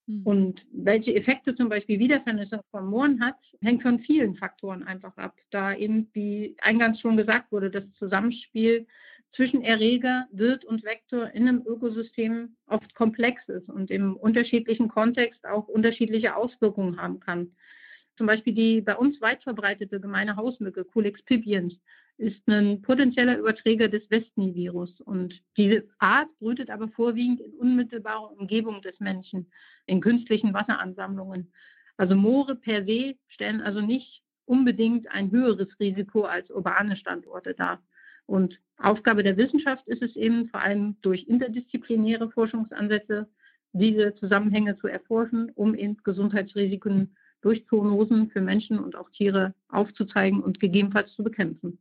Mhm. 0.07 0.23
Und 0.25 0.67
welche 0.73 1.14
Effekte 1.14 1.55
zum 1.55 1.69
Beispiel 1.69 1.99
Wiedervernässung 1.99 2.61
von 2.71 2.87
Mooren 2.87 3.25
hat, 3.25 3.37
hängt 3.61 3.83
von 3.83 4.01
vielen 4.01 4.37
Faktoren 4.37 4.83
einfach 4.83 5.17
ab. 5.17 5.35
Da 5.51 5.75
eben, 5.75 6.09
wie 6.12 6.57
eingangs 6.61 7.01
schon 7.01 7.17
gesagt 7.17 7.51
wurde, 7.53 7.71
das 7.71 7.85
Zusammenspiel 7.99 8.87
zwischen 9.35 9.62
Erreger, 9.62 10.27
Wirt 10.31 10.64
und 10.64 10.85
Vektor 10.85 11.31
in 11.31 11.49
einem 11.49 11.62
Ökosystem 11.67 12.57
oft 12.67 12.95
komplex 12.95 13.49
ist 13.49 13.69
und 13.69 13.90
im 13.90 14.17
unterschiedlichen 14.17 14.88
Kontext 14.88 15.45
auch 15.45 15.67
unterschiedliche 15.67 16.37
Auswirkungen 16.37 17.01
haben 17.01 17.19
kann. 17.21 17.53
Zum 18.17 18.27
Beispiel 18.29 18.55
die 18.55 18.81
bei 18.81 18.97
uns 18.97 19.21
weit 19.21 19.43
verbreitete 19.43 20.01
gemeine 20.01 20.37
Hausmücke, 20.37 20.85
Culex 20.85 21.21
pipiens, 21.23 21.75
ist 22.16 22.46
ein 22.48 22.81
potenzieller 22.83 23.38
Überträger 23.38 23.88
des 23.88 24.09
Westnil-Virus. 24.11 25.00
Und 25.00 25.40
diese 25.57 25.85
Art 25.98 26.29
brütet 26.38 26.70
aber 26.70 26.88
vorwiegend 26.88 27.40
in 27.40 27.53
unmittelbarer 27.55 28.31
Umgebung 28.38 28.83
des 28.83 28.98
Menschen, 29.00 29.50
in 29.87 30.00
künstlichen 30.00 30.55
Wasseransammlungen. 30.55 31.53
Also 31.96 32.14
Moore 32.14 32.57
per 32.57 32.85
se 32.85 33.16
stellen 33.29 33.61
also 33.61 33.81
nicht 33.81 34.22
unbedingt 34.46 35.09
ein 35.09 35.31
höheres 35.31 35.68
Risiko 35.81 36.22
als 36.22 36.50
urbane 36.50 36.96
Standorte 36.96 37.55
dar. 37.55 37.83
Und 38.27 38.59
Aufgabe 38.79 39.22
der 39.22 39.37
Wissenschaft 39.37 39.87
ist 39.87 40.03
es 40.03 40.16
eben 40.16 40.48
vor 40.48 40.61
allem 40.61 40.96
durch 41.03 41.24
interdisziplinäre 41.24 42.31
Forschungsansätze 42.31 43.29
diese 43.72 44.14
Zusammenhänge 44.16 44.77
zu 44.79 44.87
erforschen, 44.87 45.50
um 45.55 45.74
eben 45.74 45.96
Gesundheitsrisiken 46.05 47.16
durch 47.42 47.66
Zoonosen 47.66 48.31
für 48.31 48.40
Menschen 48.40 48.79
und 48.79 48.96
auch 48.96 49.11
Tiere 49.11 49.55
aufzuzeigen 49.68 50.42
und 50.42 50.61
gegebenenfalls 50.61 51.12
zu 51.14 51.22
bekämpfen. 51.22 51.79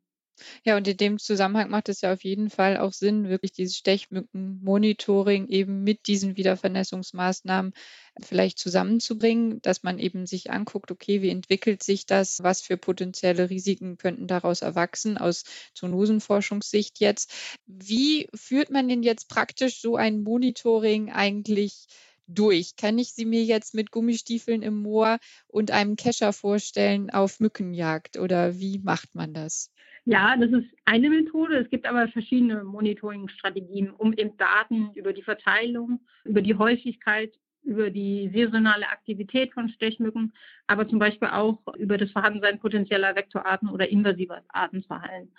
Ja, 0.66 0.78
und 0.78 0.88
in 0.88 0.98
dem 0.98 1.20
Zusammenhang 1.20 1.70
macht 1.70 1.90
es 1.90 2.02
ja 2.02 2.12
auf 2.14 2.24
jeden 2.24 2.50
Fall 2.50 2.78
auch 2.78 2.92
Sinn, 2.94 3.30
wirklich 3.30 3.52
dieses 3.52 3.78
Stechmückenmonitoring 3.78 5.48
eben 5.48 5.84
mit 5.84 6.08
diesen 6.08 6.38
Wiedervernässungsmaßnahmen 6.38 7.74
vielleicht 8.22 8.58
zusammenzubringen, 8.60 9.62
dass 9.62 9.84
man 9.84 10.00
eben 10.00 10.26
sich 10.26 10.52
anguckt, 10.52 10.92
okay, 10.92 11.22
wie 11.22 11.30
entwickelt 11.30 11.84
sich 11.84 12.06
das, 12.06 12.42
was 12.44 12.62
für 12.62 12.78
potenzielle 12.78 13.50
Risiken 13.50 13.98
könnten 13.98 14.28
daraus 14.28 14.62
erwachsen 14.62 15.18
aus 15.18 15.44
Zoonosenforschungssicht 15.76 17.00
jetzt. 17.00 17.32
Wie 17.68 18.28
führt 18.34 18.70
man 18.72 18.88
denn 18.88 19.04
jetzt 19.04 19.30
praktisch 19.30 19.82
so 19.82 19.96
ein 19.96 20.22
Monitoring 20.24 21.12
eigentlich 21.12 21.86
durch? 22.28 22.76
Kann 22.76 22.98
ich 22.98 23.14
sie 23.14 23.26
mir 23.26 23.44
jetzt 23.44 23.74
mit 23.74 23.92
Gummistiefeln 23.92 24.62
im 24.62 24.82
Moor 24.82 25.18
und 25.48 25.72
einem 25.72 25.96
Kescher 25.96 26.34
vorstellen 26.34 27.10
auf 27.10 27.40
Mückenjagd 27.40 28.18
oder 28.18 28.60
wie 28.60 28.80
macht 28.80 29.16
man 29.16 29.34
das? 29.34 29.72
Ja, 30.06 30.36
das 30.36 30.52
ist 30.52 30.68
eine 30.86 31.10
Methode. 31.10 31.58
Es 31.58 31.70
gibt 31.70 31.86
aber 31.86 32.08
verschiedene 32.10 32.64
Monitoring-Strategien, 32.64 33.92
um 33.92 34.14
eben 34.14 34.36
Daten 34.38 34.92
über 34.96 35.14
die 35.14 35.24
Verteilung, 35.24 36.02
über 36.26 36.42
die 36.42 36.56
Häufigkeit, 36.56 37.34
über 37.64 37.90
die 37.90 38.30
saisonale 38.34 38.88
Aktivität 38.90 39.54
von 39.54 39.70
Stechmücken, 39.70 40.34
aber 40.68 40.88
zum 40.88 41.00
Beispiel 41.00 41.30
auch 41.30 41.60
über 41.78 41.98
das 41.98 42.12
Vorhandensein 42.12 42.60
potenzieller 42.60 43.16
Vektorarten 43.16 43.70
oder 43.70 43.88
invasiver 43.88 44.42
Arten 44.50 44.84
zu 44.84 45.00
heilen. 45.00 45.32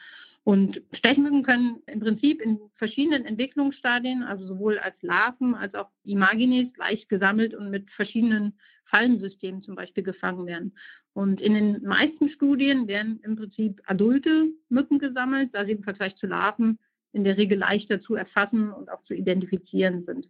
Und 0.44 0.82
Stechmücken 0.92 1.42
können 1.42 1.82
im 1.86 2.00
Prinzip 2.00 2.42
in 2.42 2.60
verschiedenen 2.74 3.24
Entwicklungsstadien, 3.24 4.22
also 4.22 4.46
sowohl 4.46 4.78
als 4.78 4.94
Larven 5.00 5.54
als 5.54 5.74
auch 5.74 5.88
Imagines, 6.04 6.68
leicht 6.76 7.08
gesammelt 7.08 7.54
und 7.54 7.70
mit 7.70 7.90
verschiedenen 7.90 8.58
Fallensystemen 8.84 9.62
zum 9.62 9.74
Beispiel 9.74 10.04
gefangen 10.04 10.44
werden. 10.46 10.76
Und 11.14 11.40
in 11.40 11.54
den 11.54 11.82
meisten 11.82 12.28
Studien 12.28 12.86
werden 12.88 13.20
im 13.22 13.36
Prinzip 13.36 13.80
adulte 13.86 14.48
Mücken 14.68 14.98
gesammelt, 14.98 15.50
da 15.54 15.64
sie 15.64 15.72
im 15.72 15.82
Vergleich 15.82 16.14
zu 16.16 16.26
Larven 16.26 16.78
in 17.12 17.24
der 17.24 17.38
Regel 17.38 17.58
leichter 17.58 18.02
zu 18.02 18.14
erfassen 18.14 18.70
und 18.70 18.90
auch 18.90 19.02
zu 19.04 19.14
identifizieren 19.14 20.04
sind. 20.04 20.28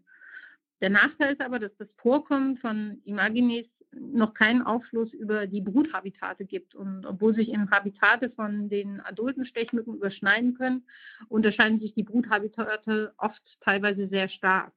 Der 0.81 0.91
Nachteil 0.91 1.33
ist 1.33 1.41
aber, 1.41 1.59
dass 1.59 1.75
das 1.79 1.89
Vorkommen 1.97 2.59
von 2.59 3.01
Imagines 3.05 3.67
noch 4.01 4.35
keinen 4.35 4.63
Aufschluss 4.63 5.13
über 5.13 5.47
die 5.47 5.61
Bruthabitate 5.61 6.45
gibt. 6.45 6.75
Und 6.75 7.07
obwohl 7.07 7.35
sich 7.35 7.49
im 7.49 7.71
Habitate 7.71 8.31
von 8.31 8.69
den 8.69 9.01
adulten 9.01 9.47
Stechmücken 9.47 9.95
überschneiden 9.95 10.55
können, 10.55 10.85
unterscheiden 11.29 11.81
sich 11.81 11.95
die 11.95 12.03
Bruthabitate 12.03 13.13
oft 13.19 13.43
teilweise 13.61 14.09
sehr 14.09 14.29
stark. 14.29 14.73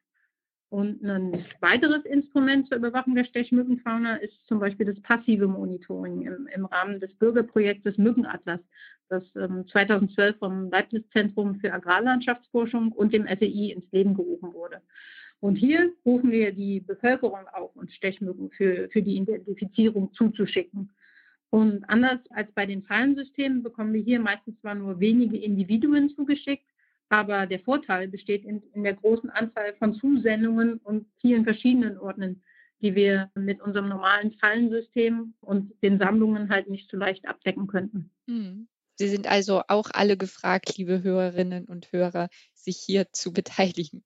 Und 0.70 1.02
ein 1.02 1.46
weiteres 1.62 2.04
Instrument 2.04 2.68
zur 2.68 2.78
Überwachung 2.78 3.16
der 3.16 3.24
Stechmückenfauna 3.24 4.18
ist 4.18 4.36
zum 4.48 4.60
Beispiel 4.60 4.86
das 4.86 5.02
passive 5.02 5.48
Monitoring 5.48 6.24
im, 6.24 6.48
im 6.54 6.66
Rahmen 6.66 7.00
des 7.00 7.14
Bürgerprojektes 7.16 7.98
Mückenatlas, 7.98 8.60
das 9.08 9.24
ähm, 9.38 9.66
2012 9.70 10.38
vom 10.38 10.70
Leibniz-Zentrum 10.70 11.62
für 11.62 11.72
Agrarlandschaftsforschung 11.72 12.92
und 12.92 13.14
dem 13.14 13.26
SEI 13.28 13.72
ins 13.72 13.90
Leben 13.94 14.14
gerufen 14.14 14.54
wurde. 14.54 14.82
Und 15.40 15.56
hier 15.56 15.94
rufen 16.06 16.32
wir 16.32 16.52
die 16.52 16.80
Bevölkerung 16.80 17.48
auf, 17.54 17.76
uns 17.76 17.94
Stechmücken 17.94 18.50
für, 18.52 18.90
für 18.90 19.02
die 19.02 19.18
Identifizierung 19.18 20.12
zuzuschicken. 20.14 20.90
Und 21.50 21.84
anders 21.90 22.20
als 22.32 22.52
bei 22.54 22.66
den 22.66 22.84
Fallensystemen 22.84 23.64
bekommen 23.64 23.94
wir 23.94 24.02
hier 24.02 24.20
meistens 24.20 24.60
zwar 24.60 24.76
nur 24.76 25.00
wenige 25.00 25.38
Individuen 25.38 26.10
zugeschickt, 26.16 26.66
aber 27.10 27.46
der 27.46 27.60
Vorteil 27.62 28.08
besteht 28.08 28.44
in, 28.44 28.62
in 28.74 28.84
der 28.84 28.96
großen 28.96 29.30
Anzahl 29.30 29.74
von 29.76 29.94
Zusendungen 29.94 30.78
und 30.84 31.06
vielen 31.22 31.46
verschiedenen 31.46 31.98
Ordnern, 31.98 32.42
die 32.82 32.96
wir 32.96 33.32
mit 33.36 33.62
unserem 33.62 33.88
normalen 33.88 34.34
Fallensystem 34.34 35.34
und 35.40 35.72
den 35.82 36.00
Sammlungen 36.00 36.50
halt 36.50 36.70
nicht 36.70 36.90
so 36.92 36.98
leicht 36.98 37.28
abdecken 37.28 37.68
könnten. 37.68 38.10
Hm. 38.28 38.68
Sie 38.98 39.10
sind 39.10 39.28
also 39.28 39.62
auch 39.68 39.90
alle 39.92 40.18
gefragt, 40.18 40.78
liebe 40.78 41.04
Hörerinnen 41.04 41.66
und 41.66 41.92
Hörer, 41.92 42.30
sich 42.56 42.78
hier 42.78 43.08
zu 43.14 43.32
beteiligen. 43.32 44.04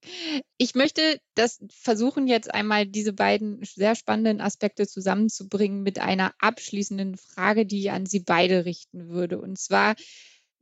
Ich 0.57 0.75
möchte 0.75 1.19
das 1.33 1.59
versuchen, 1.71 2.27
jetzt 2.27 2.53
einmal 2.53 2.85
diese 2.85 3.13
beiden 3.13 3.63
sehr 3.63 3.95
spannenden 3.95 4.41
Aspekte 4.41 4.87
zusammenzubringen 4.87 5.81
mit 5.81 5.99
einer 5.99 6.33
abschließenden 6.39 7.17
Frage, 7.17 7.65
die 7.65 7.79
ich 7.79 7.91
an 7.91 8.05
Sie 8.05 8.19
beide 8.19 8.65
richten 8.65 9.09
würde. 9.09 9.39
Und 9.39 9.57
zwar, 9.57 9.95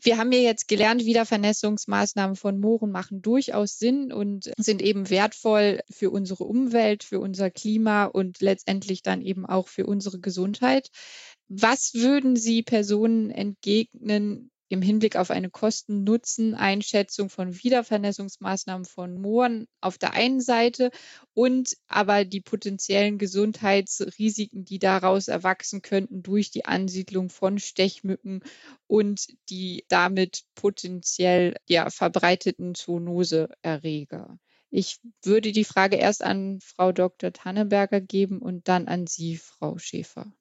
wir 0.01 0.17
haben 0.17 0.31
ja 0.31 0.39
jetzt 0.39 0.67
gelernt, 0.67 1.03
Wiedervernässungsmaßnahmen 1.03 2.37
von 2.37 2.59
Mooren 2.59 2.91
machen 2.91 3.21
durchaus 3.21 3.77
Sinn 3.79 4.13
und 4.13 4.51
sind 4.57 4.81
eben 4.81 5.09
wertvoll 5.09 5.81
für 5.89 6.11
unsere 6.11 6.45
Umwelt, 6.45 7.03
für 7.03 7.19
unser 7.19 7.49
Klima 7.51 8.05
und 8.05 8.39
letztendlich 8.41 9.01
dann 9.01 9.21
eben 9.21 9.45
auch 9.45 9.67
für 9.67 9.85
unsere 9.85 10.19
Gesundheit. 10.19 10.89
Was 11.49 11.95
würden 11.95 12.35
Sie 12.35 12.61
Personen 12.61 13.31
entgegnen, 13.31 14.51
im 14.69 14.83
Hinblick 14.83 15.15
auf 15.15 15.31
eine 15.31 15.49
Kosten-Nutzen-Einschätzung 15.49 17.29
von 17.29 17.55
Wiedervernässungsmaßnahmen 17.63 18.85
von 18.85 19.19
Mooren 19.19 19.67
auf 19.81 19.97
der 19.97 20.13
einen 20.13 20.41
Seite 20.41 20.91
und 21.33 21.75
aber 21.87 22.23
die 22.23 22.41
potenziellen 22.41 23.17
Gesundheitsrisiken, 23.17 24.63
die 24.63 24.77
daraus 24.77 25.27
erwachsen 25.27 25.81
könnten 25.81 26.21
durch 26.21 26.51
die 26.51 26.65
Ansiedlung 26.65 27.31
von 27.31 27.57
Stechmücken 27.57 28.43
und 28.85 29.27
die 29.49 29.85
damit 29.87 30.43
potenziell 30.53 31.55
ja, 31.67 31.89
verbreiteten 31.89 32.75
Zoonoseerreger. 32.75 34.37
Ich 34.69 34.99
würde 35.23 35.51
die 35.51 35.65
Frage 35.65 35.95
erst 35.95 36.23
an 36.23 36.59
Frau 36.61 36.91
Dr. 36.91 37.33
Tanneberger 37.33 38.01
geben 38.01 38.37
und 38.39 38.67
dann 38.67 38.87
an 38.87 39.07
Sie, 39.07 39.37
Frau 39.37 39.79
Schäfer. 39.79 40.31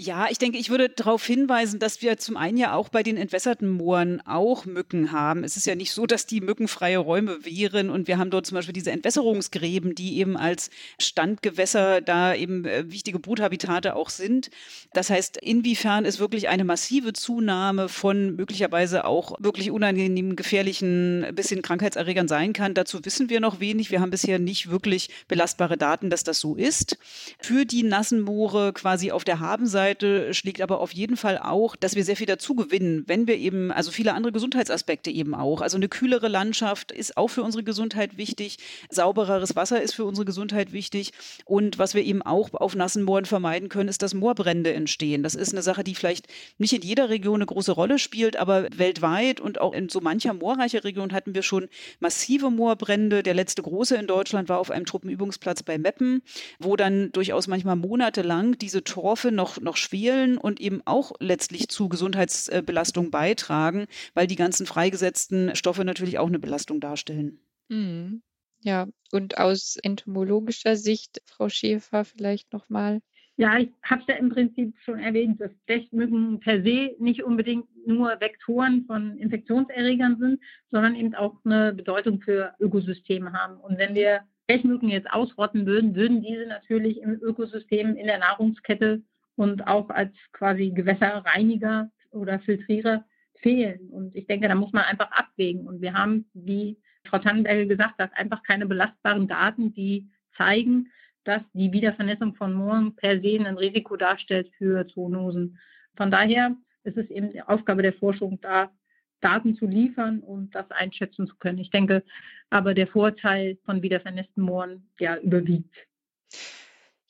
Ja, 0.00 0.28
ich 0.30 0.38
denke, 0.38 0.58
ich 0.58 0.70
würde 0.70 0.90
darauf 0.90 1.26
hinweisen, 1.26 1.80
dass 1.80 2.02
wir 2.02 2.18
zum 2.18 2.36
einen 2.36 2.56
ja 2.56 2.72
auch 2.72 2.88
bei 2.88 3.02
den 3.02 3.16
entwässerten 3.16 3.68
Mooren 3.68 4.20
auch 4.24 4.64
Mücken 4.64 5.10
haben. 5.10 5.42
Es 5.42 5.56
ist 5.56 5.66
ja 5.66 5.74
nicht 5.74 5.90
so, 5.90 6.06
dass 6.06 6.24
die 6.24 6.40
mückenfreie 6.40 6.98
Räume 6.98 7.44
wären 7.44 7.90
und 7.90 8.06
wir 8.06 8.16
haben 8.16 8.30
dort 8.30 8.46
zum 8.46 8.54
Beispiel 8.54 8.72
diese 8.72 8.92
Entwässerungsgräben, 8.92 9.96
die 9.96 10.18
eben 10.18 10.36
als 10.36 10.70
Standgewässer 11.00 12.00
da 12.00 12.32
eben 12.32 12.64
äh, 12.64 12.84
wichtige 12.92 13.18
Bruthabitate 13.18 13.96
auch 13.96 14.10
sind. 14.10 14.50
Das 14.92 15.10
heißt, 15.10 15.36
inwiefern 15.38 16.04
es 16.04 16.20
wirklich 16.20 16.48
eine 16.48 16.62
massive 16.62 17.12
Zunahme 17.12 17.88
von 17.88 18.36
möglicherweise 18.36 19.04
auch 19.04 19.34
wirklich 19.40 19.72
unangenehmen, 19.72 20.36
gefährlichen 20.36 21.26
bis 21.32 21.48
hin 21.48 21.60
Krankheitserregern 21.60 22.28
sein 22.28 22.52
kann, 22.52 22.72
dazu 22.72 23.04
wissen 23.04 23.30
wir 23.30 23.40
noch 23.40 23.58
wenig. 23.58 23.90
Wir 23.90 24.00
haben 24.00 24.12
bisher 24.12 24.38
nicht 24.38 24.70
wirklich 24.70 25.10
belastbare 25.26 25.76
Daten, 25.76 26.08
dass 26.08 26.22
das 26.22 26.38
so 26.38 26.54
ist. 26.54 26.98
Für 27.40 27.64
die 27.64 27.82
nassen 27.82 28.20
Moore 28.20 28.72
quasi 28.72 29.10
auf 29.10 29.24
der 29.24 29.40
Habenseite 29.40 29.87
Seite 29.88 30.34
schlägt 30.34 30.60
aber 30.60 30.80
auf 30.80 30.92
jeden 30.92 31.16
Fall 31.16 31.38
auch, 31.38 31.74
dass 31.74 31.94
wir 31.94 32.04
sehr 32.04 32.16
viel 32.16 32.26
dazu 32.26 32.54
gewinnen, 32.54 33.04
wenn 33.06 33.26
wir 33.26 33.36
eben, 33.36 33.72
also 33.72 33.90
viele 33.90 34.12
andere 34.12 34.32
Gesundheitsaspekte 34.32 35.10
eben 35.10 35.34
auch. 35.34 35.62
Also 35.62 35.78
eine 35.78 35.88
kühlere 35.88 36.28
Landschaft 36.28 36.92
ist 36.92 37.16
auch 37.16 37.28
für 37.28 37.42
unsere 37.42 37.64
Gesundheit 37.64 38.18
wichtig. 38.18 38.58
Saubereres 38.90 39.56
Wasser 39.56 39.80
ist 39.80 39.94
für 39.94 40.04
unsere 40.04 40.26
Gesundheit 40.26 40.72
wichtig. 40.72 41.12
Und 41.46 41.78
was 41.78 41.94
wir 41.94 42.04
eben 42.04 42.20
auch 42.20 42.52
auf 42.52 42.74
nassen 42.74 43.02
Mooren 43.02 43.24
vermeiden 43.24 43.70
können, 43.70 43.88
ist, 43.88 44.02
dass 44.02 44.12
Moorbrände 44.12 44.74
entstehen. 44.74 45.22
Das 45.22 45.34
ist 45.34 45.52
eine 45.52 45.62
Sache, 45.62 45.84
die 45.84 45.94
vielleicht 45.94 46.26
nicht 46.58 46.74
in 46.74 46.82
jeder 46.82 47.08
Region 47.08 47.36
eine 47.36 47.46
große 47.46 47.72
Rolle 47.72 47.98
spielt, 47.98 48.36
aber 48.36 48.68
weltweit 48.76 49.40
und 49.40 49.58
auch 49.60 49.72
in 49.72 49.88
so 49.88 50.00
mancher 50.00 50.34
moorreicher 50.34 50.84
Region 50.84 51.12
hatten 51.12 51.34
wir 51.34 51.42
schon 51.42 51.68
massive 51.98 52.50
Moorbrände. 52.50 53.22
Der 53.22 53.34
letzte 53.34 53.62
große 53.62 53.96
in 53.96 54.06
Deutschland 54.06 54.50
war 54.50 54.58
auf 54.58 54.70
einem 54.70 54.84
Truppenübungsplatz 54.84 55.62
bei 55.62 55.78
Meppen, 55.78 56.22
wo 56.58 56.76
dann 56.76 57.10
durchaus 57.12 57.46
manchmal 57.46 57.76
monatelang 57.76 58.58
diese 58.58 58.84
Torfe 58.84 59.32
noch, 59.32 59.58
noch 59.62 59.77
schwelen 59.78 60.38
und 60.38 60.60
eben 60.60 60.82
auch 60.84 61.12
letztlich 61.20 61.68
zu 61.68 61.88
Gesundheitsbelastung 61.88 63.10
beitragen, 63.10 63.86
weil 64.14 64.26
die 64.26 64.36
ganzen 64.36 64.66
freigesetzten 64.66 65.54
Stoffe 65.56 65.84
natürlich 65.84 66.18
auch 66.18 66.28
eine 66.28 66.38
Belastung 66.38 66.80
darstellen. 66.80 67.40
Mhm. 67.68 68.22
Ja, 68.62 68.88
und 69.12 69.38
aus 69.38 69.76
entomologischer 69.82 70.76
Sicht, 70.76 71.22
Frau 71.26 71.48
Schäfer, 71.48 72.04
vielleicht 72.04 72.52
nochmal. 72.52 73.00
Ja, 73.36 73.56
ich 73.56 73.70
habe 73.84 74.00
es 74.00 74.08
ja 74.08 74.16
im 74.16 74.30
Prinzip 74.30 74.74
schon 74.80 74.98
erwähnt, 74.98 75.40
dass 75.40 75.52
Stechmücken 75.62 76.40
per 76.40 76.60
se 76.64 76.96
nicht 76.98 77.22
unbedingt 77.22 77.66
nur 77.86 78.20
Vektoren 78.20 78.84
von 78.84 79.16
Infektionserregern 79.16 80.18
sind, 80.18 80.40
sondern 80.72 80.96
eben 80.96 81.14
auch 81.14 81.36
eine 81.44 81.72
Bedeutung 81.72 82.20
für 82.20 82.54
Ökosysteme 82.58 83.32
haben. 83.32 83.60
Und 83.60 83.78
wenn 83.78 83.94
wir 83.94 84.22
Stechmücken 84.50 84.88
jetzt 84.88 85.08
ausrotten 85.12 85.66
würden, 85.66 85.94
würden 85.94 86.20
diese 86.20 86.46
natürlich 86.46 87.00
im 87.00 87.22
Ökosystem 87.22 87.94
in 87.96 88.06
der 88.06 88.18
Nahrungskette 88.18 89.02
und 89.38 89.66
auch 89.66 89.88
als 89.90 90.12
quasi 90.32 90.70
Gewässerreiniger 90.70 91.90
oder 92.10 92.40
Filtrierer 92.40 93.04
fehlen. 93.36 93.88
Und 93.90 94.16
ich 94.16 94.26
denke, 94.26 94.48
da 94.48 94.54
muss 94.56 94.72
man 94.72 94.82
einfach 94.82 95.10
abwägen. 95.12 95.66
Und 95.66 95.80
wir 95.80 95.94
haben, 95.94 96.28
wie 96.34 96.76
Frau 97.04 97.18
Tannenberger 97.18 97.66
gesagt 97.66 97.98
hat, 98.00 98.12
einfach 98.16 98.42
keine 98.42 98.66
belastbaren 98.66 99.28
Daten, 99.28 99.72
die 99.72 100.08
zeigen, 100.36 100.90
dass 101.22 101.42
die 101.52 101.72
Wiedervernässung 101.72 102.34
von 102.34 102.52
Mooren 102.52 102.96
per 102.96 103.20
se 103.20 103.38
ein 103.38 103.56
Risiko 103.56 103.96
darstellt 103.96 104.50
für 104.58 104.86
Zoonosen. 104.88 105.58
Von 105.96 106.10
daher 106.10 106.56
ist 106.82 106.96
es 106.96 107.08
eben 107.10 107.32
die 107.32 107.42
Aufgabe 107.42 107.82
der 107.82 107.92
Forschung, 107.92 108.40
da 108.40 108.72
Daten 109.20 109.54
zu 109.54 109.66
liefern 109.66 110.20
und 110.20 110.54
das 110.54 110.70
einschätzen 110.70 111.26
zu 111.26 111.36
können. 111.36 111.58
Ich 111.58 111.70
denke 111.70 112.02
aber, 112.50 112.74
der 112.74 112.86
Vorteil 112.88 113.58
von 113.64 113.82
wiedervernässten 113.82 114.42
Mooren 114.42 114.88
ja 114.98 115.16
überwiegt. 115.16 115.74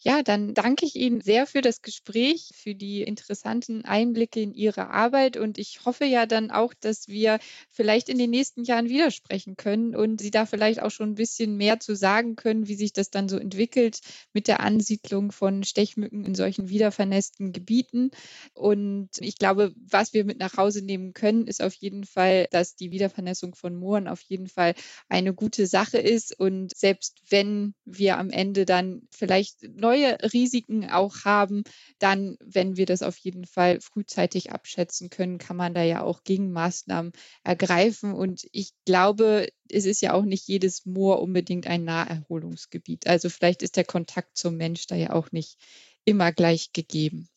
Ja, 0.01 0.23
dann 0.23 0.55
danke 0.55 0.87
ich 0.87 0.95
Ihnen 0.95 1.21
sehr 1.21 1.45
für 1.47 1.61
das 1.61 1.83
Gespräch, 1.83 2.51
für 2.55 2.77
die 2.77 3.03
interessanten 3.03 3.85
Einblicke 3.85 4.41
in 4.41 4.55
Ihre 4.55 4.91
Arbeit 4.91 5.37
und 5.37 5.59
ich 5.59 5.85
hoffe 5.85 6.05
ja 6.05 6.25
dann 6.25 6.53
auch, 6.53 6.73
dass 6.73 7.09
wir 7.09 7.41
vielleicht 7.69 8.09
in 8.09 8.17
den 8.17 8.31
nächsten 8.31 8.63
Jahren 8.63 8.89
widersprechen 8.89 9.57
können 9.57 9.97
und 9.97 10.21
Sie 10.21 10.31
da 10.31 10.47
vielleicht 10.47 10.81
auch 10.83 10.91
schon 10.93 11.11
ein 11.11 11.15
bisschen 11.17 11.57
mehr 11.57 11.81
zu 11.81 11.97
sagen 11.97 12.37
können, 12.37 12.69
wie 12.69 12.77
sich 12.77 12.93
das 12.93 13.11
dann 13.11 13.29
so 13.29 13.39
entwickelt 13.39 13.99
mit 14.33 14.47
der 14.47 14.61
Ansiedlung 14.61 15.33
von 15.33 15.65
Stechmücken 15.65 16.25
in 16.25 16.37
solchen 16.37 16.69
wiedervernässten 16.69 17.53
Gebieten. 17.53 18.13
Und 18.55 19.09
ich 19.21 19.37
glaube, 19.37 19.73
was 19.77 20.13
wir 20.13 20.25
mit 20.25 20.39
nach 20.39 20.57
Hause 20.57 20.83
nehmen 20.85 21.13
können, 21.13 21.47
ist 21.47 21.63
auf 21.63 21.75
jeden 21.75 22.05
Fall, 22.05 22.47
dass 22.51 22.77
die 22.77 22.91
Wiedervernässung 22.93 23.55
von 23.55 23.75
Mooren 23.77 24.09
auf 24.09 24.21
jeden 24.23 24.49
Fall 24.49 24.75
eine 25.09 25.35
gute 25.35 25.67
Sache 25.67 25.99
ist 25.99 26.39
und 26.39 26.77
selbst 26.77 27.19
wenn 27.31 27.75
wir 27.85 28.19
am 28.19 28.31
Ende 28.31 28.65
dann 28.65 29.03
vielleicht 29.11 29.63
noch 29.77 29.88
neue 29.89 30.19
Risiken 30.33 30.91
auch 30.91 31.25
haben, 31.25 31.63
dann, 31.99 32.37
wenn 32.45 32.77
wir 32.77 32.85
das 32.85 33.03
auf 33.03 33.17
jeden 33.19 33.47
Fall 33.47 33.81
frühzeitig 33.81 34.53
abschätzen 34.53 35.09
können, 35.09 35.39
kann 35.39 35.57
man 35.57 35.73
da 35.73 35.83
ja 35.83 36.03
auch 36.03 36.25
Gegenmaßnahmen 36.25 37.13
ergreifen. 37.43 38.13
Und 38.13 38.47
ich 38.53 38.73
glaube, 38.85 39.49
es 39.71 39.87
ist 39.87 40.03
ja 40.03 40.13
auch 40.13 40.25
nicht 40.25 40.47
jedes 40.47 40.85
Moor 40.85 41.23
unbedingt 41.23 41.67
ein 41.67 41.85
Naherholungsgebiet. 41.85 43.07
Also 43.07 43.31
vielleicht 43.31 43.63
ist 43.63 43.77
der 43.77 43.85
Kontakt 43.85 44.37
zum 44.37 44.57
Mensch 44.57 44.87
da 44.87 44.95
ja 44.95 45.13
auch 45.13 45.33
nicht 45.33 45.57
immer 46.05 46.33
gleich 46.33 46.73
gegeben. 46.73 47.29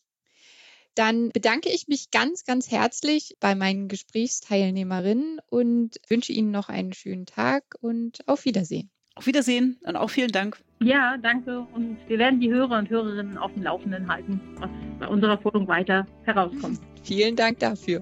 Dann 0.94 1.30
bedanke 1.30 1.70
ich 1.70 1.88
mich 1.88 2.10
ganz, 2.10 2.44
ganz 2.44 2.70
herzlich 2.70 3.36
bei 3.40 3.54
meinen 3.54 3.88
Gesprächsteilnehmerinnen 3.88 5.40
und 5.48 5.98
wünsche 6.08 6.32
Ihnen 6.32 6.50
noch 6.50 6.68
einen 6.68 6.92
schönen 6.92 7.24
Tag 7.24 7.76
und 7.80 8.28
auf 8.28 8.44
Wiedersehen. 8.44 8.90
Auf 9.14 9.26
Wiedersehen 9.26 9.78
und 9.82 9.96
auch 9.96 10.10
vielen 10.10 10.32
Dank. 10.32 10.62
Ja, 10.82 11.16
danke. 11.16 11.66
Und 11.74 11.96
wir 12.08 12.18
werden 12.18 12.40
die 12.40 12.50
Hörer 12.50 12.78
und 12.78 12.90
Hörerinnen 12.90 13.38
auf 13.38 13.52
dem 13.54 13.62
Laufenden 13.62 14.08
halten, 14.08 14.40
was 14.58 14.70
bei 14.98 15.06
unserer 15.06 15.38
Forschung 15.38 15.66
weiter 15.68 16.06
herauskommt. 16.24 16.80
Vielen 17.02 17.36
Dank 17.36 17.58
dafür. 17.58 18.00